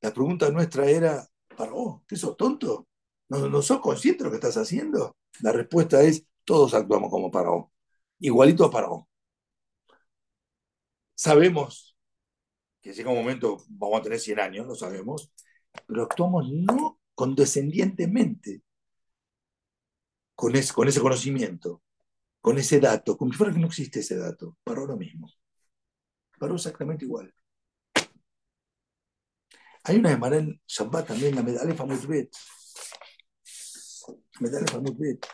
La 0.01 0.13
pregunta 0.13 0.51
nuestra 0.51 0.87
era, 0.91 1.27
Paró, 1.57 2.05
¿qué 2.07 2.17
sos 2.17 2.37
tonto? 2.37 2.89
¿No, 3.29 3.49
¿No 3.49 3.63
sos 3.63 3.81
consciente 3.81 4.19
de 4.19 4.25
lo 4.25 4.31
que 4.31 4.37
estás 4.37 4.57
haciendo? 4.57 5.17
La 5.41 5.53
respuesta 5.53 6.03
es, 6.03 6.27
todos 6.45 6.75
actuamos 6.75 7.11
como 7.11 7.31
Paró. 7.31 7.73
Igualito 8.19 8.65
a 8.65 8.71
Paró. 8.71 9.09
Sabemos 11.15 11.97
que 12.81 12.93
llega 12.93 13.11
un 13.11 13.19
momento, 13.19 13.59
vamos 13.69 14.01
a 14.01 14.03
tener 14.03 14.21
100 14.21 14.41
años, 14.41 14.67
lo 14.67 14.75
sabemos, 14.75 15.33
pero 15.87 16.03
actuamos 16.03 16.51
no 16.51 17.01
condescendientemente, 17.15 18.63
con 20.39 20.55
ese, 20.55 20.73
con 20.73 20.87
ese 20.87 21.01
conocimiento, 21.01 21.83
con 22.41 22.59
ese 22.59 22.79
dato, 22.79 23.17
como 23.17 23.33
si 23.33 23.39
fuera 23.39 23.53
que 23.53 23.59
no 23.59 23.67
existe 23.67 23.99
ese 23.99 24.17
dato, 24.17 24.57
paró 24.63 24.87
lo 24.87 24.97
mismo. 24.97 25.29
Paró 26.39 26.55
exactamente 26.55 27.05
igual. 27.05 27.35
Hay 29.83 29.97
una 29.97 30.11
de 30.11 30.17
Marel 30.17 30.61
Shabbat 30.65 31.09
también, 31.09 31.35
la 31.35 31.43
medalla 31.43 31.75
Famutbet. 31.75 32.31
Medalla 34.39 34.67
Famutbet. 34.71 35.27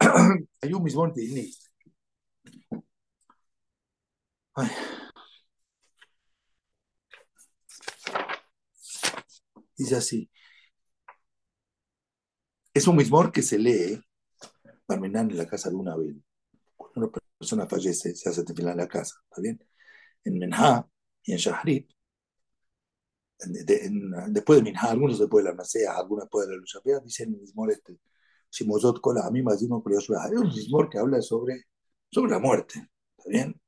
Hay 0.60 0.72
un 0.72 0.82
mismo 0.82 1.06
de 1.06 1.52
Dice 9.76 9.96
así. 9.96 10.28
Es 12.74 12.86
un 12.86 12.96
mismor 12.96 13.32
que 13.32 13.42
se 13.42 13.58
lee 13.58 14.00
Parmenán 14.86 15.30
en 15.30 15.38
la 15.38 15.46
casa 15.46 15.70
de 15.70 15.76
una 15.76 15.96
vez. 15.96 16.16
Cuando 16.76 17.08
una 17.08 17.20
persona 17.38 17.66
fallece, 17.66 18.14
se 18.14 18.28
hace 18.28 18.44
tefilá 18.44 18.72
en 18.72 18.78
la 18.78 18.88
casa, 18.88 19.16
¿está 19.24 19.40
bien? 19.40 19.64
En 20.24 20.38
Menha 20.38 20.86
y 21.22 21.32
en 21.32 21.38
Shahrit, 21.38 21.90
después 24.28 24.58
de 24.58 24.62
Minha, 24.62 24.82
algunos 24.82 25.18
después 25.18 25.44
de 25.44 25.50
la 25.50 25.56
Nasea, 25.56 25.96
algunos 25.96 26.24
después 26.24 26.46
de 26.46 26.52
la 26.52 26.58
Luchapea, 26.58 27.00
dicen 27.00 27.34
el 27.34 27.40
mismo 27.40 27.68
este, 27.68 27.98
Shimozot 28.50 29.00
Kola, 29.00 29.26
a 29.26 29.30
mí 29.30 29.42
más 29.42 29.60
de 29.60 29.66
uno 29.66 29.82
Es 29.86 30.08
un 30.08 30.48
mismo 30.48 30.88
que 30.88 30.98
habla 30.98 31.20
sobre, 31.22 31.64
sobre 32.10 32.32
la 32.32 32.38
muerte, 32.38 32.90
¿está 33.16 33.30
bien? 33.30 33.60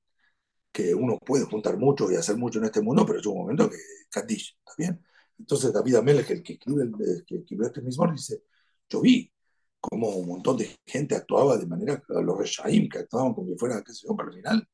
Que 0.72 0.94
uno 0.94 1.18
puede 1.18 1.44
juntar 1.44 1.78
mucho 1.78 2.10
y 2.10 2.16
hacer 2.16 2.36
mucho 2.36 2.58
en 2.58 2.66
este 2.66 2.82
mundo, 2.82 3.04
pero 3.06 3.20
es 3.20 3.26
un 3.26 3.38
momento 3.38 3.70
que 3.70 3.76
Kadish, 4.10 4.58
¿está 4.58 4.72
bien? 4.76 5.04
Entonces 5.38 5.72
David 5.72 5.96
Amelech, 5.96 6.30
el 6.30 6.42
que 6.42 6.54
escribe, 6.54 6.82
el, 6.82 7.24
que 7.26 7.36
escribió 7.36 7.66
este 7.66 7.82
mismo, 7.82 8.10
dice, 8.10 8.44
yo 8.92 9.00
vi 9.00 9.32
cómo 9.80 10.08
un 10.10 10.28
montón 10.28 10.56
de 10.56 10.76
gente 10.86 11.16
actuaba 11.16 11.56
de 11.56 11.66
manera, 11.66 12.02
los 12.08 12.38
Reshaim, 12.38 12.88
que 12.88 12.98
actuaban 12.98 13.34
como 13.34 13.48
si 13.48 13.58
fuera, 13.58 13.82
qué 13.82 13.92
sé 13.92 14.06
yo, 14.06 14.14
para 14.16 14.28
el 14.28 14.36
final, 14.36 14.68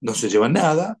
no 0.00 0.14
se 0.14 0.28
llevan 0.28 0.52
nada, 0.52 1.00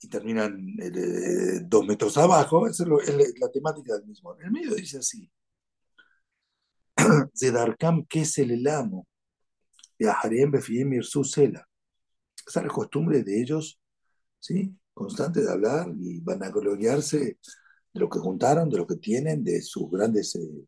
y 0.00 0.08
terminan 0.08 0.76
eh, 0.80 1.60
dos 1.64 1.86
metros 1.86 2.16
abajo, 2.18 2.66
esa 2.66 2.84
es, 2.84 3.38
la 3.40 3.50
temática 3.50 3.94
del 3.94 4.06
mismo. 4.06 4.36
En 4.36 4.46
el 4.46 4.52
medio 4.52 4.74
dice 4.74 4.98
así, 4.98 5.30
Zedarkam 7.36 8.06
el 8.10 8.68
amo, 8.68 9.06
de 9.98 10.08
Ahariem 10.08 10.50
Befiem 10.50 11.02
Sela. 11.02 11.66
Esa 12.46 12.60
es 12.60 12.66
la 12.66 12.72
costumbre 12.72 13.22
de 13.22 13.40
ellos, 13.40 13.80
¿sí? 14.38 14.76
Constante 14.92 15.40
de 15.40 15.50
hablar 15.50 15.88
y 15.98 16.20
van 16.20 16.42
a 16.42 16.50
gloriarse 16.50 17.18
de 17.92 18.00
lo 18.00 18.08
que 18.08 18.18
juntaron, 18.18 18.68
de 18.68 18.76
lo 18.76 18.86
que 18.86 18.96
tienen, 18.96 19.42
de 19.42 19.62
sus 19.62 19.90
grandes, 19.90 20.36
eh, 20.36 20.66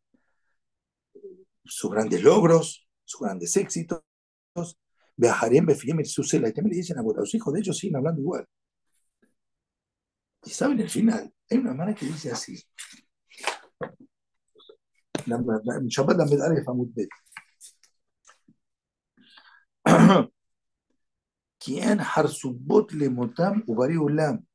sus 1.68 1.90
grandes 1.90 2.22
logros, 2.22 2.88
sus 3.04 3.20
grandes 3.20 3.56
éxitos. 3.56 4.02
Beaharem 5.16 5.66
Befiem 5.66 6.04
Sela. 6.04 6.48
Y 6.48 6.52
también 6.52 6.72
le 6.72 6.76
dicen 6.76 6.98
a 6.98 7.02
los 7.02 7.34
hijos 7.34 7.52
de 7.52 7.60
ellos 7.60 7.76
siguen 7.76 7.96
hablando 7.96 8.20
igual. 8.20 8.46
Y 10.44 10.50
saben 10.50 10.80
el 10.80 10.88
final, 10.88 11.32
hay 11.50 11.58
una 11.58 11.70
hermana 11.70 11.94
que 11.94 12.06
dice 12.06 12.30
así. 12.30 12.56
Shabbat 15.26 16.16
la 16.16 16.24
medalla 16.24 16.54
de 16.54 16.64
Famut 16.64 16.94
Bet. 16.94 17.08
¿Quién 21.58 21.98
harsubot 22.00 22.92
le 22.92 23.10
motam 23.10 23.62
ubari 23.66 23.96
ulam? 23.96 24.46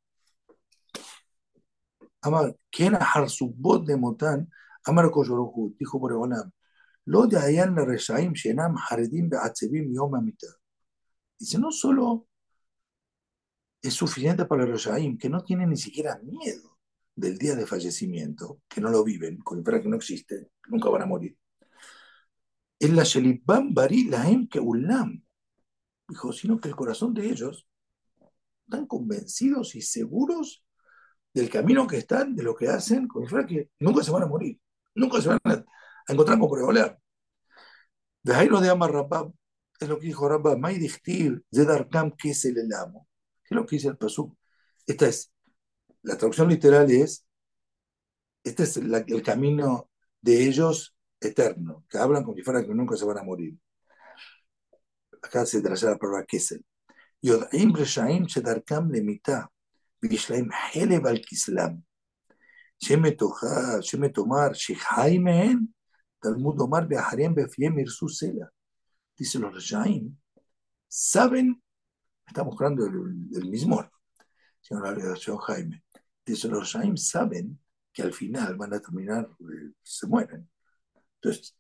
Amar, 2.21 2.55
¿quién 2.71 2.95
harsubot 2.95 3.85
le 3.85 3.97
motam? 3.97 4.47
Amar 4.85 5.11
koshorohu, 5.11 5.75
dijo 5.77 5.99
por 5.99 6.13
Olam. 6.13 6.51
Ayan 7.05 7.75
le 7.75 7.85
reshaim 7.85 8.33
shenam 8.33 8.75
haredim 8.77 9.29
be'atzebim 9.29 9.93
yom 9.93 10.15
amita. 10.15 10.47
Dice, 11.37 11.59
no 11.59 11.71
solo 11.71 12.27
es 13.81 13.93
suficiente 13.93 14.45
para 14.45 14.65
los 14.65 14.81
Shaim, 14.81 15.17
que 15.17 15.29
no 15.29 15.43
tienen 15.43 15.69
ni 15.69 15.77
siquiera 15.77 16.19
miedo 16.23 16.77
del 17.15 17.37
día 17.37 17.55
de 17.55 17.67
fallecimiento, 17.67 18.61
que 18.69 18.79
no 18.79 18.89
lo 18.89 19.03
viven, 19.03 19.37
como 19.39 19.61
para 19.61 19.81
que 19.81 19.89
no 19.89 19.97
existe, 19.97 20.49
nunca 20.69 20.89
van 20.89 21.01
a 21.01 21.05
morir. 21.05 21.37
En 22.79 22.95
la 22.95 23.03
Shelibam 23.03 23.73
Bari 23.73 24.05
Lahem 24.05 24.47
que 24.47 24.59
Ulam, 24.59 25.21
dijo, 26.07 26.31
sino 26.31 26.59
que 26.59 26.69
el 26.69 26.75
corazón 26.75 27.13
de 27.13 27.29
ellos 27.29 27.67
están 28.65 28.87
convencidos 28.87 29.75
y 29.75 29.81
seguros 29.81 30.65
del 31.33 31.49
camino 31.49 31.85
que 31.85 31.97
están, 31.97 32.35
de 32.35 32.43
lo 32.43 32.55
que 32.55 32.69
hacen, 32.69 33.09
fuera 33.09 33.45
que 33.45 33.69
nunca 33.79 34.01
se 34.01 34.11
van 34.11 34.23
a 34.23 34.27
morir, 34.27 34.59
nunca 34.95 35.21
se 35.21 35.27
van 35.27 35.39
a, 35.43 35.65
encontrar 36.06 36.38
con 36.38 36.48
Boreolam. 36.48 36.96
De 38.22 38.34
ahí 38.34 38.48
lo 38.48 38.60
de 38.60 38.70
Amar 38.70 38.92
Rabab, 38.92 39.32
es 39.80 39.88
lo 39.88 39.98
que 39.98 40.06
dijo 40.06 40.28
Rabab, 40.28 40.58
May 40.58 40.78
Dichtir, 40.78 41.42
Zedarkam, 41.54 42.12
que 42.16 42.30
es 42.30 42.44
el 42.44 42.56
amo 42.74 43.08
¿Qué 43.44 43.54
es 43.54 43.56
lo 43.56 43.66
que 43.66 43.76
dice 43.76 43.88
el 43.88 43.96
Pasuk? 43.96 44.36
Esta 44.86 45.06
es, 45.08 45.32
la 46.02 46.16
traducción 46.16 46.48
literal 46.48 46.90
es, 46.90 47.26
este 48.44 48.64
es 48.64 48.76
el 48.76 49.22
camino 49.22 49.90
de 50.20 50.44
ellos 50.44 50.94
eterno, 51.20 51.84
que 51.88 51.98
hablan 51.98 52.24
como 52.24 52.36
si 52.36 52.42
fuera 52.42 52.64
que 52.64 52.74
nunca 52.74 52.96
se 52.96 53.04
van 53.04 53.18
a 53.18 53.22
morir. 53.22 53.54
Acá 55.22 55.44
se 55.46 55.60
trae 55.60 55.76
la 55.82 55.98
palabra 55.98 56.24
Kesel. 56.26 56.62
יודעים 57.22 57.76
רשעים 57.76 58.28
שדרכם 58.28 58.92
למיתה, 58.92 59.40
ויש 60.02 60.30
להם 60.30 60.48
חלב 60.72 61.06
על 61.06 61.18
כסלם. 61.26 61.74
שמא 62.80 64.08
תאמר 64.14 64.52
שחי 64.52 65.18
מהן, 65.18 65.58
Talmud 66.23 66.61
Omar 66.61 66.87
Beaharem 66.87 67.35
Befiem 67.35 67.79
Irsu 67.79 68.07
Sela. 68.07 68.49
Dice 69.15 69.37
los 69.39 69.53
Reshaim, 69.53 70.17
saben, 70.87 71.61
está 72.25 72.43
mostrando 72.43 72.85
el, 72.85 73.29
el 73.35 73.49
mismo, 73.49 73.85
señor 74.61 75.39
Jaime, 75.41 75.83
dice 76.25 76.47
los 76.47 76.61
Reshaim 76.61 76.97
saben 76.97 77.59
que 77.91 78.01
al 78.01 78.13
final 78.13 78.55
van 78.55 78.73
a 78.73 78.79
terminar, 78.79 79.29
eh, 79.39 79.73
se 79.83 80.07
mueren. 80.07 80.49
Entonces, 81.15 81.55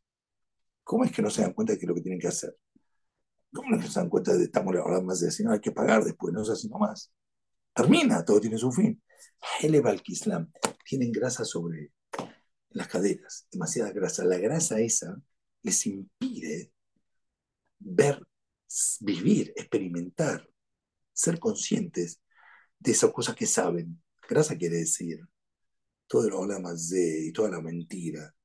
¿cómo 0.83 1.03
es 1.03 1.11
que 1.11 1.21
no 1.21 1.29
se 1.29 1.41
dan 1.41 1.53
cuenta 1.53 1.73
de 1.73 1.79
que 1.79 1.85
es 1.85 1.89
lo 1.89 1.95
que 1.95 2.01
tienen 2.01 2.19
que 2.19 2.29
hacer? 2.29 2.57
¿Cómo 3.53 3.69
no 3.69 3.81
se 3.83 3.99
dan 3.99 4.09
cuenta 4.09 4.31
de 4.31 4.39
que 4.39 4.45
estamos 4.45 4.75
hablando 4.75 5.03
más 5.03 5.19
de 5.19 5.27
decir, 5.27 5.45
no, 5.45 5.51
hay 5.51 5.59
que 5.59 5.71
pagar 5.71 6.03
después, 6.03 6.33
no 6.33 6.41
es 6.41 6.49
así 6.49 6.67
nomás? 6.69 7.13
Termina, 7.73 8.25
todo 8.25 8.39
tiene 8.39 8.57
su 8.57 8.71
fin. 8.71 8.99
Heleva 9.61 9.91
al 9.91 10.01
Islam, 10.07 10.51
tienen 10.85 11.11
grasa 11.11 11.45
sobre 11.45 11.91
las 12.73 12.87
caderas, 12.87 13.47
demasiada 13.51 13.91
grasa. 13.91 14.25
La 14.25 14.37
grasa 14.37 14.79
esa 14.79 15.15
les 15.61 15.85
impide 15.85 16.71
ver, 17.79 18.21
vivir, 19.01 19.53
experimentar 19.55 20.47
ser 21.13 21.39
conscientes 21.39 22.19
de 22.79 22.91
esas 22.91 23.11
cosas 23.11 23.35
que 23.35 23.45
saben. 23.45 24.01
Grasa 24.27 24.57
quiere 24.57 24.77
decir 24.77 25.19
todo 26.07 26.29
lo 26.29 26.59
más 26.59 26.89
de 26.89 27.27
y 27.27 27.31
toda 27.31 27.49
la 27.49 27.61
mentira, 27.61 28.35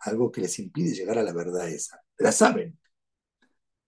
algo 0.00 0.30
que 0.30 0.40
les 0.42 0.58
impide 0.58 0.94
llegar 0.94 1.18
a 1.18 1.22
la 1.22 1.32
verdad 1.32 1.68
esa. 1.68 2.00
La 2.18 2.32
saben. 2.32 2.78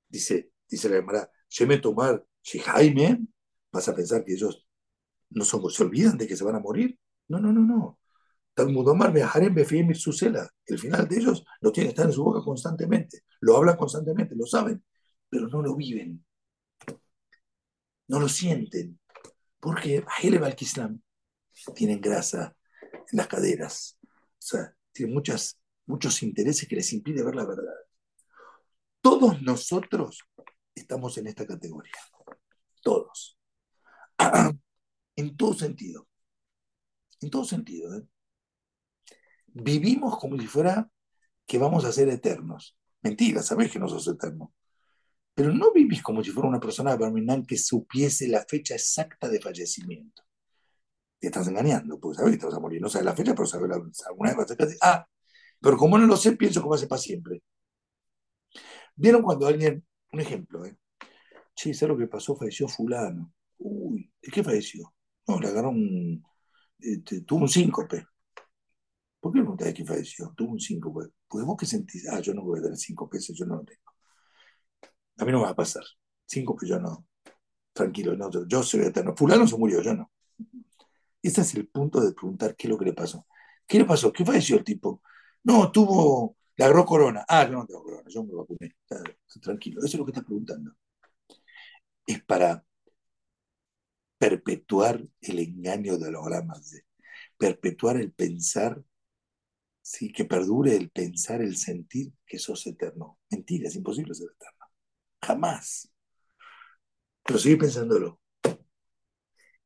Dice, 0.08 0.50
dice 0.68 0.88
la 0.88 0.96
hermana, 0.96 1.30
me 1.66 1.78
tomar 1.78 2.24
Jaime, 2.44 3.26
vas 3.70 3.88
a 3.88 3.94
pensar 3.94 4.24
que 4.24 4.34
ellos 4.34 4.66
no 5.30 5.44
son, 5.44 5.68
se 5.70 5.82
olvidan 5.82 6.18
de 6.18 6.26
que 6.26 6.36
se 6.36 6.44
van 6.44 6.56
a 6.56 6.60
morir. 6.60 6.98
No, 7.28 7.38
no, 7.38 7.52
no, 7.52 7.60
no. 7.60 7.98
Befiem 8.54 9.94
Susela. 9.94 10.48
El 10.66 10.78
final 10.78 11.08
de 11.08 11.16
ellos 11.16 11.44
lo 11.60 11.72
tienen, 11.72 11.90
están 11.90 12.06
en 12.06 12.12
su 12.12 12.24
boca 12.24 12.44
constantemente. 12.44 13.24
Lo 13.40 13.56
hablan 13.56 13.76
constantemente, 13.76 14.34
lo 14.36 14.46
saben, 14.46 14.84
pero 15.28 15.48
no 15.48 15.62
lo 15.62 15.74
viven 15.74 16.24
no 18.12 18.20
lo 18.20 18.28
sienten, 18.28 19.00
porque 19.58 20.04
Heleb 20.22 20.44
al-Kislam 20.44 21.00
tienen 21.74 21.98
grasa 21.98 22.54
en 22.92 23.16
las 23.16 23.26
caderas, 23.26 23.98
o 24.02 24.10
sea, 24.38 24.76
tienen 24.92 25.14
muchas, 25.14 25.58
muchos 25.86 26.22
intereses 26.22 26.68
que 26.68 26.76
les 26.76 26.92
impide 26.92 27.24
ver 27.24 27.34
la 27.34 27.46
verdad. 27.46 27.72
Todos 29.00 29.40
nosotros 29.40 30.24
estamos 30.74 31.16
en 31.16 31.28
esta 31.28 31.46
categoría, 31.46 31.92
todos, 32.82 33.38
en 35.16 35.36
todo 35.36 35.54
sentido, 35.54 36.06
en 37.22 37.30
todo 37.30 37.46
sentido. 37.46 37.96
¿eh? 37.96 38.06
Vivimos 39.54 40.18
como 40.18 40.38
si 40.38 40.46
fuera 40.46 40.88
que 41.46 41.58
vamos 41.58 41.84
a 41.84 41.92
ser 41.92 42.08
eternos. 42.08 42.76
Mentira, 43.02 43.42
sabes 43.42 43.70
que 43.70 43.78
no 43.78 43.88
sos 43.88 44.08
eterno 44.08 44.52
pero 45.34 45.52
no 45.52 45.72
vivís 45.72 46.02
como 46.02 46.22
si 46.22 46.30
fuera 46.30 46.48
una 46.48 46.60
persona 46.60 46.96
de 46.96 47.44
que 47.46 47.56
supiese 47.56 48.28
la 48.28 48.44
fecha 48.46 48.74
exacta 48.74 49.28
de 49.28 49.40
fallecimiento. 49.40 50.22
Te 51.18 51.28
estás 51.28 51.48
engañando, 51.48 51.98
porque 51.98 52.18
sabes 52.18 52.32
que 52.32 52.40
te 52.40 52.46
vas 52.46 52.54
a 52.54 52.60
morir. 52.60 52.80
No 52.80 52.88
sabes 52.88 53.06
la 53.06 53.14
fecha, 53.14 53.34
pero 53.34 53.46
sabes 53.46 53.70
alguna 54.06 54.34
vez 54.34 54.78
Ah, 54.82 55.06
pero 55.60 55.76
como 55.76 55.96
no 55.96 56.06
lo 56.06 56.16
sé, 56.16 56.32
pienso 56.32 56.62
que 56.62 56.68
va 56.68 56.76
a 56.76 56.78
ser 56.78 56.88
para 56.88 57.00
siempre. 57.00 57.42
¿Vieron 58.96 59.22
cuando 59.22 59.46
alguien, 59.46 59.86
un 60.12 60.20
ejemplo, 60.20 60.66
eh? 60.66 60.76
Sí, 61.54 61.72
¿sabes 61.72 61.94
lo 61.94 61.98
que 61.98 62.08
pasó? 62.08 62.36
Falleció 62.36 62.68
fulano. 62.68 63.32
Uy, 63.58 64.12
¿de 64.20 64.30
qué 64.30 64.42
falleció? 64.42 64.92
No, 65.26 65.38
le 65.40 65.48
agarró 65.48 65.70
un... 65.70 66.22
Este, 66.78 67.22
tuvo 67.22 67.42
un 67.42 67.48
síncope. 67.48 68.04
¿Por 69.22 69.32
qué 69.32 69.40
no 69.40 69.54
de 69.54 69.72
qué 69.72 69.84
falleció? 69.84 70.34
Tuvo 70.36 70.50
un 70.50 70.58
síncope. 70.58 71.10
Pues 71.28 71.44
vos 71.44 71.56
qué 71.56 71.64
sentís, 71.64 72.08
ah, 72.08 72.18
yo 72.18 72.34
no 72.34 72.42
voy 72.42 72.58
a 72.58 72.62
dar 72.62 72.76
cinco 72.76 73.08
pesos, 73.08 73.36
yo 73.36 73.46
no 73.46 73.54
lo 73.54 73.64
tengo. 73.64 73.92
A 75.18 75.24
mí 75.24 75.30
no 75.30 75.38
me 75.38 75.44
va 75.44 75.50
a 75.50 75.54
pasar. 75.54 75.84
Cinco, 76.26 76.56
pues 76.56 76.68
yo 76.68 76.80
no. 76.80 77.06
Tranquilo, 77.72 78.16
no, 78.16 78.28
yo 78.48 78.62
soy 78.64 78.80
eterno. 78.80 79.14
Fulano 79.14 79.46
se 79.46 79.56
murió, 79.56 79.80
yo 79.80 79.94
no. 79.94 80.10
Ese 81.22 81.42
es 81.42 81.54
el 81.54 81.68
punto 81.68 82.00
de 82.00 82.12
preguntar 82.12 82.56
qué 82.56 82.66
es 82.66 82.70
lo 82.70 82.76
que 82.76 82.86
le 82.86 82.94
pasó. 82.94 83.24
¿Qué 83.64 83.78
le 83.78 83.84
pasó? 83.84 84.12
¿Qué 84.12 84.24
falleció 84.24 84.56
el 84.56 84.64
tipo? 84.64 85.02
No, 85.44 85.70
tuvo, 85.70 86.36
le 86.56 86.64
agarró 86.64 86.84
corona. 86.84 87.24
Ah, 87.28 87.46
yo 87.46 87.52
no 87.52 87.64
tengo 87.64 87.84
corona, 87.84 88.08
yo 88.08 88.24
me 88.24 88.34
vacuné. 88.34 88.74
Tranquilo, 89.40 89.78
eso 89.84 89.86
es 89.86 89.98
lo 89.98 90.04
que 90.04 90.10
estás 90.10 90.24
preguntando. 90.24 90.72
Es 92.04 92.20
para 92.24 92.64
perpetuar 94.18 95.00
el 95.20 95.38
engaño 95.38 95.96
de 95.96 96.10
los 96.10 96.70
de 96.70 96.82
perpetuar 97.38 97.98
el 97.98 98.12
pensar, 98.12 98.82
¿sí? 99.82 100.12
que 100.12 100.24
perdure 100.24 100.76
el 100.76 100.90
pensar, 100.90 101.42
el 101.42 101.56
sentir 101.56 102.12
que 102.24 102.38
sos 102.38 102.66
eterno. 102.66 103.18
Mentira, 103.30 103.68
es 103.68 103.76
imposible 103.76 104.14
ser 104.14 104.28
eterno. 104.34 104.66
Jamás. 105.20 105.92
Pero 107.24 107.38
seguí 107.38 107.56
pensándolo. 107.56 108.20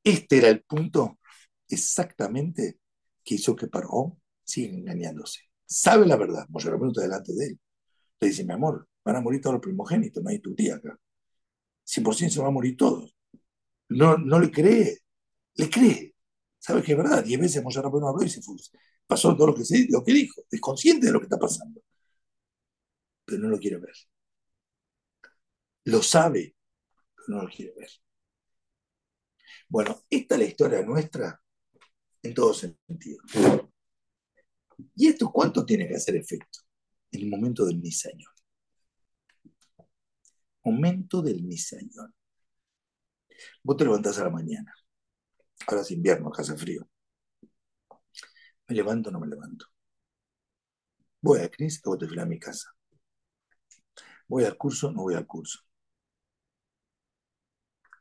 Este 0.02 0.38
era 0.38 0.48
el 0.48 0.62
punto 0.62 1.18
exactamente 1.68 2.78
que 3.24 3.34
hizo 3.34 3.56
que 3.56 3.66
Paró 3.66 4.18
siga 4.44 4.72
engañándose. 4.72 5.40
Sabe 5.64 6.06
la 6.06 6.16
verdad. 6.16 6.46
Moshe 6.48 6.70
Rabbeinu 6.70 6.92
está 6.92 7.02
delante 7.02 7.32
de 7.34 7.46
él. 7.46 7.60
Le 8.20 8.28
dice, 8.28 8.44
mi 8.44 8.52
amor, 8.52 8.88
van 9.04 9.16
a 9.16 9.20
morir 9.20 9.40
todos 9.40 9.54
los 9.54 9.62
primogénitos, 9.62 10.22
no 10.22 10.30
hay 10.30 10.38
tu 10.38 10.54
tía 10.54 10.76
acá. 10.76 10.98
100% 11.84 12.30
se 12.30 12.38
van 12.38 12.48
a 12.48 12.52
morir 12.52 12.76
todos. 12.76 13.14
No, 13.88 14.16
no 14.16 14.38
le 14.38 14.50
cree, 14.50 14.98
le 15.54 15.70
cree. 15.70 16.14
Sabe 16.58 16.82
que 16.82 16.92
es 16.92 16.98
verdad. 16.98 17.24
Diez 17.24 17.40
veces 17.40 17.62
Moshe 17.62 17.80
Rabbeinu 17.80 18.08
habló 18.08 18.24
y 18.24 18.30
se 18.30 18.42
fue. 18.42 18.56
Pasó 19.06 19.36
todo 19.36 19.48
lo 19.48 19.54
que, 19.54 19.64
se, 19.64 19.86
lo 19.88 20.02
que 20.04 20.12
dijo. 20.12 20.42
Es 20.50 20.60
consciente 20.60 21.06
de 21.06 21.12
lo 21.12 21.20
que 21.20 21.26
está 21.26 21.38
pasando. 21.38 21.80
Pero 23.24 23.42
no 23.42 23.48
lo 23.48 23.58
quiere 23.58 23.78
ver. 23.78 23.94
Lo 25.84 26.02
sabe, 26.02 26.56
pero 27.14 27.28
no 27.28 27.42
lo 27.44 27.48
quiere 27.48 27.72
ver. 27.76 27.90
Bueno, 29.68 30.04
esta 30.10 30.34
es 30.34 30.40
la 30.40 30.46
historia 30.46 30.82
nuestra 30.82 31.40
en 32.22 32.34
todo 32.34 32.52
sentido. 32.54 33.20
¿Y 34.94 35.08
esto 35.08 35.30
cuánto 35.32 35.64
tiene 35.64 35.88
que 35.88 35.94
hacer 35.94 36.16
efecto? 36.16 36.60
En 37.10 37.22
el 37.22 37.30
momento 37.30 37.64
del 37.64 37.80
nisañón. 37.80 38.32
Momento 40.64 41.22
del 41.22 41.46
nisañón. 41.46 42.14
Vos 43.62 43.76
te 43.76 43.84
levantás 43.84 44.18
a 44.18 44.24
la 44.24 44.30
mañana. 44.30 44.72
Ahora 45.66 45.82
es 45.82 45.90
invierno, 45.90 46.28
acá 46.28 46.42
hace 46.42 46.56
frío. 46.56 46.88
¿Me 48.68 48.74
levanto 48.74 49.10
o 49.10 49.12
no 49.12 49.20
me 49.20 49.26
levanto? 49.26 49.66
Voy 51.20 51.40
a 51.40 51.50
Cris 51.50 51.80
o 51.84 51.98
te 51.98 52.20
a 52.20 52.24
mi 52.24 52.38
casa. 52.38 52.74
Voy 54.28 54.44
al 54.44 54.56
curso, 54.56 54.90
no 54.90 55.02
voy 55.02 55.14
al 55.14 55.26
curso. 55.26 55.60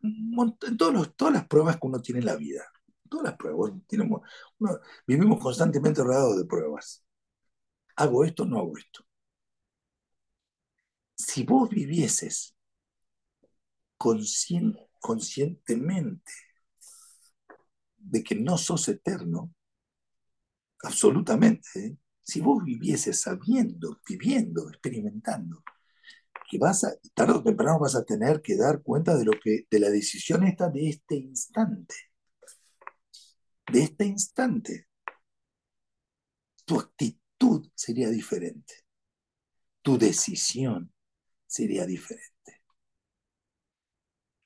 En 0.01 0.77
todas 0.77 1.33
las 1.33 1.47
pruebas 1.47 1.77
que 1.77 1.87
uno 1.87 2.01
tiene 2.01 2.19
en 2.19 2.27
la 2.27 2.35
vida. 2.35 2.63
Todas 3.09 3.25
las 3.25 3.37
pruebas. 3.37 3.71
vivimos 5.07 5.41
constantemente 5.41 6.03
rodeados 6.03 6.37
de 6.37 6.45
pruebas. 6.45 7.03
¿Hago 7.95 8.23
esto 8.23 8.43
o 8.43 8.45
no 8.45 8.59
hago 8.59 8.77
esto? 8.77 9.03
Si 11.15 11.43
vos 11.43 11.69
vivieses 11.69 12.55
conscientemente 13.97 16.31
de 17.97 18.23
que 18.23 18.35
no 18.35 18.57
sos 18.57 18.87
eterno, 18.89 19.53
absolutamente, 20.83 21.67
¿eh? 21.75 21.97
si 22.21 22.41
vos 22.41 22.63
vivieses 22.63 23.21
sabiendo, 23.21 24.01
viviendo, 24.07 24.69
experimentando, 24.69 25.63
que 26.49 26.57
vas 26.57 26.83
a, 26.83 26.93
tarde 27.13 27.33
o 27.33 27.43
temprano 27.43 27.79
vas 27.79 27.95
a 27.95 28.03
tener 28.03 28.41
que 28.41 28.55
dar 28.55 28.81
cuenta 28.81 29.15
de 29.17 29.25
lo 29.25 29.33
que, 29.33 29.65
de 29.69 29.79
la 29.79 29.89
decisión 29.89 30.43
esta 30.43 30.69
de 30.69 30.89
este 30.89 31.15
instante. 31.15 31.95
De 33.71 33.83
este 33.83 34.05
instante. 34.05 34.87
Tu 36.65 36.79
actitud 36.79 37.69
sería 37.75 38.09
diferente. 38.09 38.85
Tu 39.81 39.97
decisión 39.97 40.91
sería 41.45 41.85
diferente. 41.85 42.61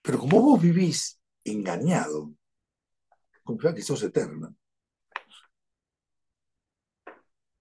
Pero 0.02 0.20
como 0.20 0.42
vos 0.42 0.62
vivís 0.62 1.20
engañado, 1.44 2.34
confía 3.44 3.74
que 3.74 3.82
sos 3.82 4.04
eterno, 4.04 4.56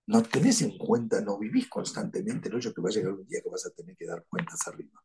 no 0.09 0.23
tenés 0.23 0.63
en 0.63 0.77
cuenta, 0.79 1.21
no 1.21 1.39
vivís 1.39 1.69
constantemente 1.69 2.49
el 2.49 2.57
hecho 2.57 2.73
que 2.73 2.81
va 2.81 2.89
a 2.89 2.93
llegar 2.93 3.13
un 3.13 3.27
día 3.29 3.43
que 3.43 3.51
vas 3.51 3.67
a 3.67 3.71
tener 3.71 3.95
que 3.95 4.07
dar 4.07 4.25
cuentas 4.27 4.67
arriba. 4.67 5.05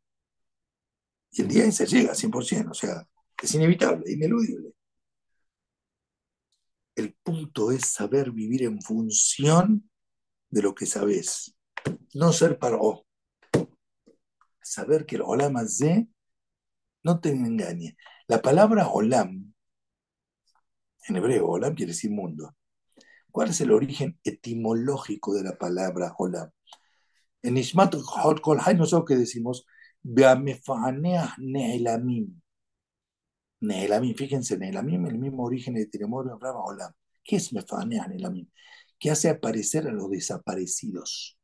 Y 1.31 1.41
el 1.41 1.47
día 1.49 1.65
ese 1.65 1.85
llega 1.85 2.13
100%, 2.13 2.71
o 2.71 2.73
sea, 2.73 3.05
es 3.41 3.53
inevitable, 3.53 4.09
ineludible. 4.09 4.73
El 6.95 7.13
punto 7.21 7.71
es 7.71 7.85
saber 7.87 8.31
vivir 8.31 8.63
en 8.63 8.81
función 8.81 9.89
de 10.49 10.61
lo 10.61 10.73
que 10.73 10.85
sabes, 10.85 11.53
no 12.13 12.31
ser 12.31 12.57
para 12.57 12.77
vos. 12.77 13.01
Saber 14.61 15.05
que 15.05 15.17
el 15.17 15.23
Olam 15.23 15.57
Azé 15.57 16.07
no 17.03 17.19
te 17.19 17.29
engañe. 17.29 17.97
La 18.27 18.41
palabra 18.41 18.87
Olam, 18.87 19.53
en 21.09 21.15
hebreo, 21.17 21.47
Olam 21.47 21.75
quiere 21.75 21.91
decir 21.91 22.09
mundo 22.09 22.55
¿Cuál 23.33 23.49
es 23.49 23.59
el 23.61 23.71
origen 23.71 24.19
etimológico 24.23 25.33
de 25.33 25.41
la 25.41 25.57
palabra 25.57 26.13
Olam? 26.19 26.51
En 27.41 27.57
Ishmat 27.57 27.95
Kol 28.43 28.59
Hay 28.63 28.75
nosotros 28.75 29.07
que 29.07 29.15
decimos 29.15 29.65
Neelamim. 30.03 30.59
Neelamim, 33.61 34.15
fíjense, 34.15 34.55
Neelamim, 34.55 35.07
el 35.07 35.17
mismo 35.17 35.45
origen 35.45 35.73
de 35.73 35.89
la 35.91 36.37
palabra 36.37 36.59
Olam. 36.59 36.93
¿Qué 37.23 37.37
es 37.37 37.51
Mefaneah 37.51 38.07
Neelamim? 38.07 38.47
Que 38.99 39.09
hace 39.09 39.29
aparecer 39.29 39.87
a 39.87 39.91
los 39.91 40.11
desaparecidos. 40.11 41.39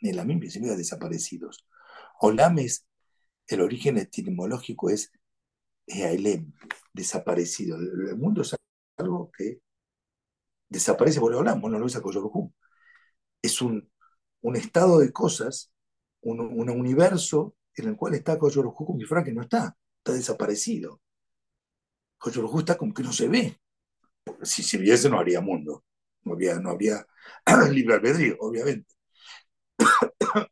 Neelamim 0.00 0.48
significa 0.48 0.76
desaparecidos. 0.76 1.66
Olam 2.20 2.60
es, 2.60 2.86
el 3.48 3.62
origen 3.62 3.98
etimológico 3.98 4.90
es 4.90 5.10
Eaelem, 5.88 6.52
desaparecido. 6.92 7.78
El 7.78 8.16
mundo 8.16 8.42
es 8.42 8.54
algo 8.96 9.32
que 9.36 9.60
desaparece 10.72 11.20
por 11.20 11.32
el 11.32 11.38
bueno, 11.60 11.78
lo 11.78 11.84
ves 11.84 11.96
a 11.96 12.02
Es 13.42 13.60
un, 13.62 13.90
un 14.40 14.56
estado 14.56 14.98
de 14.98 15.12
cosas, 15.12 15.72
un, 16.22 16.40
un, 16.40 16.70
universo 16.70 17.56
en 17.76 17.88
el 17.88 17.96
cual 17.96 18.14
está 18.14 18.38
si 19.00 19.06
fuera 19.06 19.24
que 19.24 19.32
no 19.32 19.42
está, 19.42 19.76
está 19.98 20.12
desaparecido. 20.12 21.00
Coyorojú 22.18 22.60
está 22.60 22.76
como 22.78 22.94
que 22.94 23.02
no 23.02 23.12
se 23.12 23.28
ve. 23.28 23.58
Si 24.42 24.62
se 24.62 24.78
viese 24.78 25.08
no 25.10 25.18
habría 25.18 25.40
mundo, 25.40 25.84
no 26.24 26.32
habría, 26.32 26.58
no 26.60 26.70
habría 26.70 27.06
libre 27.70 27.94
albedrío, 27.94 28.36
obviamente. 28.40 28.94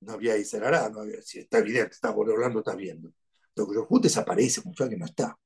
no 0.00 0.12
había 0.12 0.36
Iserará, 0.36 0.88
no 0.90 1.00
había, 1.00 1.20
si 1.22 1.40
está 1.40 1.58
evidente, 1.58 1.94
está 1.94 2.10
hablando, 2.32 2.60
está 2.60 2.74
viendo. 2.74 3.12
Entonces 3.48 3.76
desaparece 4.02 4.62
como 4.62 4.72
si 4.74 4.78
fuera 4.78 4.90
que 4.90 4.96
no 4.98 5.06
está. 5.06 5.36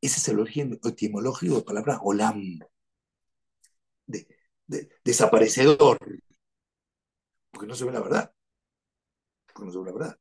Ese 0.00 0.18
es 0.18 0.28
el 0.28 0.40
origen 0.40 0.78
etimológico 0.84 1.54
de 1.54 1.60
la 1.60 1.64
palabra 1.64 2.00
Olam 2.02 2.58
de, 4.06 4.26
desaparecedor, 5.04 5.98
porque 7.50 7.66
no 7.66 7.74
se 7.74 7.84
ve 7.84 7.92
la 7.92 8.00
verdad. 8.00 8.34
No 9.58 9.70
se 9.70 9.78
ve 9.78 9.84
la 9.84 9.92
verdad. 9.92 10.18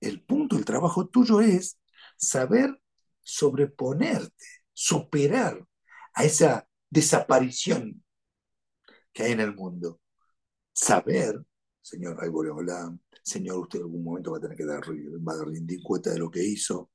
El 0.00 0.22
punto, 0.22 0.56
el 0.56 0.64
trabajo 0.64 1.06
tuyo 1.08 1.40
es 1.40 1.78
saber 2.16 2.80
sobreponerte, 3.20 4.46
superar 4.72 5.64
a 6.14 6.24
esa 6.24 6.68
desaparición 6.90 8.02
que 9.12 9.24
hay 9.24 9.32
en 9.32 9.40
el 9.40 9.54
mundo. 9.54 10.00
Saber, 10.72 11.44
señor 11.80 12.30
Boreolam, 12.30 12.98
señor, 13.22 13.58
usted 13.58 13.80
en 13.80 13.84
algún 13.84 14.04
momento 14.04 14.32
va 14.32 14.38
a 14.38 14.40
tener 14.40 14.56
que 14.56 14.64
dar, 14.64 14.82
va 14.82 15.34
a 15.34 15.44
rendir 15.44 15.82
cuenta 15.82 16.10
de 16.10 16.18
lo 16.18 16.30
que 16.30 16.42
hizo. 16.42 16.90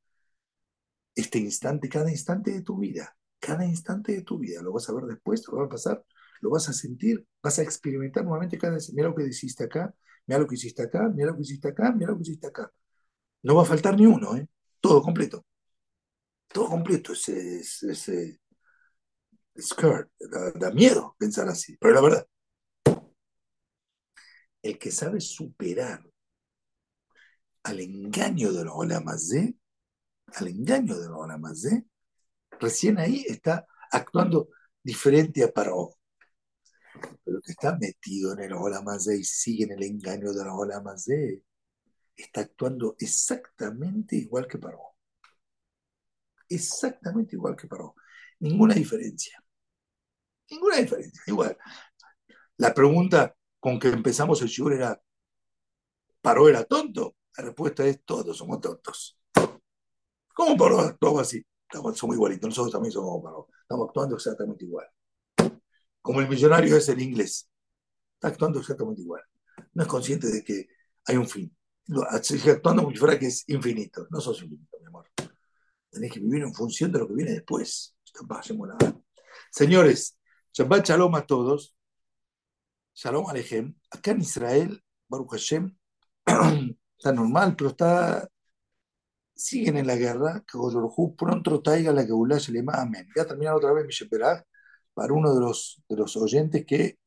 Este 1.15 1.39
instante, 1.39 1.89
cada 1.89 2.11
instante 2.11 2.51
de 2.51 2.61
tu 2.61 2.77
vida 2.77 3.16
cada 3.39 3.65
instante 3.65 4.13
de 4.13 4.21
tu 4.23 4.37
vida. 4.37 4.61
Lo 4.61 4.73
vas 4.73 4.89
a 4.89 4.93
ver 4.93 5.05
después, 5.05 5.47
lo 5.47 5.57
va 5.57 5.65
a 5.65 5.69
pasar, 5.69 6.03
lo 6.41 6.49
vas 6.49 6.69
a 6.69 6.73
sentir, 6.73 7.25
vas 7.41 7.59
a 7.59 7.63
experimentar 7.63 8.23
nuevamente 8.23 8.57
cada 8.57 8.77
Mira 8.93 9.09
lo 9.09 9.15
que 9.15 9.27
hiciste 9.27 9.63
acá, 9.63 9.93
mira 10.25 10.39
lo 10.39 10.47
que 10.47 10.55
hiciste 10.55 10.83
acá, 10.83 11.09
mira 11.09 11.31
lo 11.31 11.35
que 11.35 11.43
hiciste 11.43 11.67
acá, 11.67 11.91
mira 11.91 12.11
lo 12.11 12.17
que 12.17 12.23
hiciste 12.23 12.47
acá. 12.47 12.71
No 13.43 13.55
va 13.55 13.63
a 13.63 13.65
faltar 13.65 13.95
ni 13.95 14.05
uno, 14.05 14.35
¿eh? 14.35 14.47
Todo 14.81 15.01
completo. 15.01 15.45
Todo 16.47 16.67
completo. 16.67 17.13
Ese, 17.13 17.59
ese, 17.59 18.39
skirt. 19.57 20.09
Da, 20.55 20.71
miedo 20.71 21.15
pensar 21.17 21.47
así, 21.49 21.77
pero 21.77 21.93
la 21.93 22.01
verdad. 22.01 22.27
El 24.61 24.77
que 24.77 24.91
sabe 24.91 25.21
superar 25.21 26.03
al 27.63 27.79
engaño 27.79 28.51
de 28.53 28.65
los 28.65 28.87
de 28.87 29.55
al 30.35 30.47
engaño 30.47 30.97
de 30.99 31.07
los 31.07 31.61
de 31.61 31.85
recién 32.59 32.99
ahí 32.99 33.25
está 33.27 33.65
actuando 33.91 34.49
diferente 34.83 35.43
a 35.43 35.51
Paró. 35.51 35.95
Pero 37.23 37.41
que 37.41 37.51
está 37.51 37.77
metido 37.77 38.33
en 38.33 38.39
el 38.39 38.53
Olamazé 38.53 39.17
y 39.17 39.23
sigue 39.23 39.65
en 39.65 39.71
el 39.73 39.83
engaño 39.83 40.33
de 40.33 40.43
la 40.43 40.81
Mazé, 40.81 41.43
está 42.15 42.41
actuando 42.41 42.95
exactamente 42.99 44.15
igual 44.15 44.47
que 44.47 44.57
Paró. 44.57 44.95
Exactamente 46.49 47.35
igual 47.35 47.55
que 47.55 47.67
Paró. 47.67 47.95
Ninguna 48.39 48.73
diferencia. 48.73 49.43
Ninguna 50.49 50.77
diferencia. 50.77 51.21
Igual. 51.27 51.57
La 52.57 52.73
pregunta 52.73 53.35
con 53.59 53.79
que 53.79 53.89
empezamos 53.89 54.41
el 54.41 54.47
show 54.47 54.69
era, 54.69 54.99
¿Paró 56.21 56.49
era 56.49 56.63
tonto? 56.63 57.15
La 57.37 57.45
respuesta 57.45 57.85
es, 57.85 58.03
todos 58.03 58.37
somos 58.37 58.59
tontos. 58.61 59.19
¿Cómo 60.33 60.57
Paró 60.57 60.79
actuó 60.79 61.19
así? 61.19 61.45
Somos 61.71 62.15
igualitos, 62.15 62.49
nosotros 62.49 62.71
también 62.71 62.91
somos 62.91 63.21
estamos 63.61 63.87
actuando 63.87 64.15
exactamente 64.15 64.65
igual. 64.65 64.87
Como 66.01 66.21
el 66.21 66.29
millonario 66.29 66.77
es 66.77 66.87
el 66.89 67.01
inglés, 67.01 67.49
está 68.13 68.29
actuando 68.29 68.59
exactamente 68.59 69.01
igual. 69.01 69.21
No 69.73 69.83
es 69.83 69.89
consciente 69.89 70.27
de 70.27 70.43
que 70.43 70.67
hay 71.05 71.17
un 71.17 71.27
fin. 71.27 71.55
actuando 72.51 72.83
como 72.83 72.93
si 72.93 72.99
fuera 72.99 73.19
que 73.19 73.27
es 73.27 73.43
infinito. 73.47 74.07
No 74.09 74.19
sos 74.21 74.41
infinito, 74.41 74.77
mi 74.79 74.87
amor. 74.87 75.09
Tenés 75.89 76.11
que 76.11 76.19
vivir 76.19 76.43
en 76.43 76.53
función 76.53 76.91
de 76.91 76.99
lo 76.99 77.07
que 77.07 77.13
viene 77.13 77.31
después. 77.31 77.95
Señores, 79.51 80.17
Shabbat 80.53 80.87
Shalom 80.87 81.15
a 81.15 81.25
todos. 81.25 81.75
Shalom 82.93 83.27
Alejem. 83.29 83.75
Acá 83.91 84.11
en 84.11 84.21
Israel, 84.21 84.83
Baruch 85.07 85.31
Hashem, 85.31 85.77
está 86.97 87.11
normal, 87.11 87.55
pero 87.55 87.69
está. 87.69 88.27
Siguen 89.37 89.77
en 89.77 89.87
la 89.87 89.95
guerra. 89.95 90.43
Que 90.45 90.57
pronto 91.15 91.61
traiga 91.61 91.91
la 91.93 92.03
Geulah 92.03 92.37
Shelema. 92.37 92.73
Amén. 92.73 93.07
Voy 93.15 93.23
a 93.23 93.27
terminar 93.27 93.53
otra 93.55 93.71
vez 93.71 93.85
mi 93.85 94.09
para 94.93 95.13
uno 95.13 95.33
de 95.33 95.39
los, 95.39 95.81
de 95.87 95.95
los 95.95 96.17
oyentes 96.17 96.65
que 96.65 96.97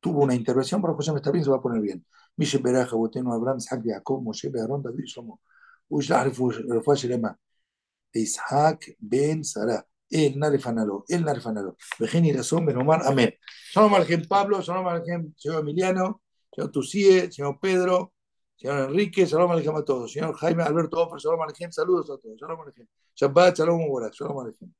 tuvo 0.00 0.24
una 0.24 0.34
intervención. 0.34 0.82
Baruch 0.82 0.98
Hashem 0.98 1.16
está 1.16 1.30
bien, 1.30 1.44
se 1.44 1.50
va 1.50 1.56
a 1.56 1.62
poner 1.62 1.80
bien. 1.80 2.04
Mishe 2.36 2.58
Beraj, 2.58 2.90
Boteno, 2.92 3.32
Abraham, 3.32 3.58
Isaac, 3.58 3.82
Jacob, 3.84 4.22
Moshe, 4.22 4.48
Be'aron, 4.48 4.82
David, 4.82 5.04
Shlomo. 5.04 5.40
Ushlah, 5.88 6.24
Refuah 6.24 6.96
Shelema. 6.96 7.38
Isaac, 8.12 8.96
Ben, 8.98 9.44
Sarah. 9.44 9.84
El 10.10 10.38
Narefanalo, 10.38 11.04
el 11.08 11.24
Narefanalo. 11.24 11.76
Vejeni 11.98 12.32
Razón, 12.32 12.64
Benomar, 12.64 13.02
amén. 13.04 13.34
Shalom 13.72 13.94
Aljem 13.94 14.26
Pablo, 14.26 14.62
Shalom 14.62 14.86
Aljem 14.88 15.34
señor 15.36 15.60
Emiliano, 15.60 16.22
señor 16.50 16.70
Tucie, 16.70 17.30
señor 17.30 17.58
Pedro, 17.60 18.14
señor 18.58 18.90
Enrique, 18.90 19.24
Shalom 19.24 19.50
Aljem 19.52 19.76
a 19.76 19.84
todos. 19.84 20.12
Señor 20.12 20.34
Jaime 20.34 20.62
Alberto 20.64 21.00
Offer, 21.00 21.18
Shalom 21.20 21.42
Aljem, 21.42 21.72
saludos 21.72 22.10
a 22.10 22.18
todos. 22.18 22.36
Shalom 22.38 22.60
Aljem. 22.60 22.86
Shabbat, 23.14 23.56
Shalom 23.56 23.80
Mubarak, 23.80 24.12
Shalom 24.12 24.38
Aljem. 24.40 24.74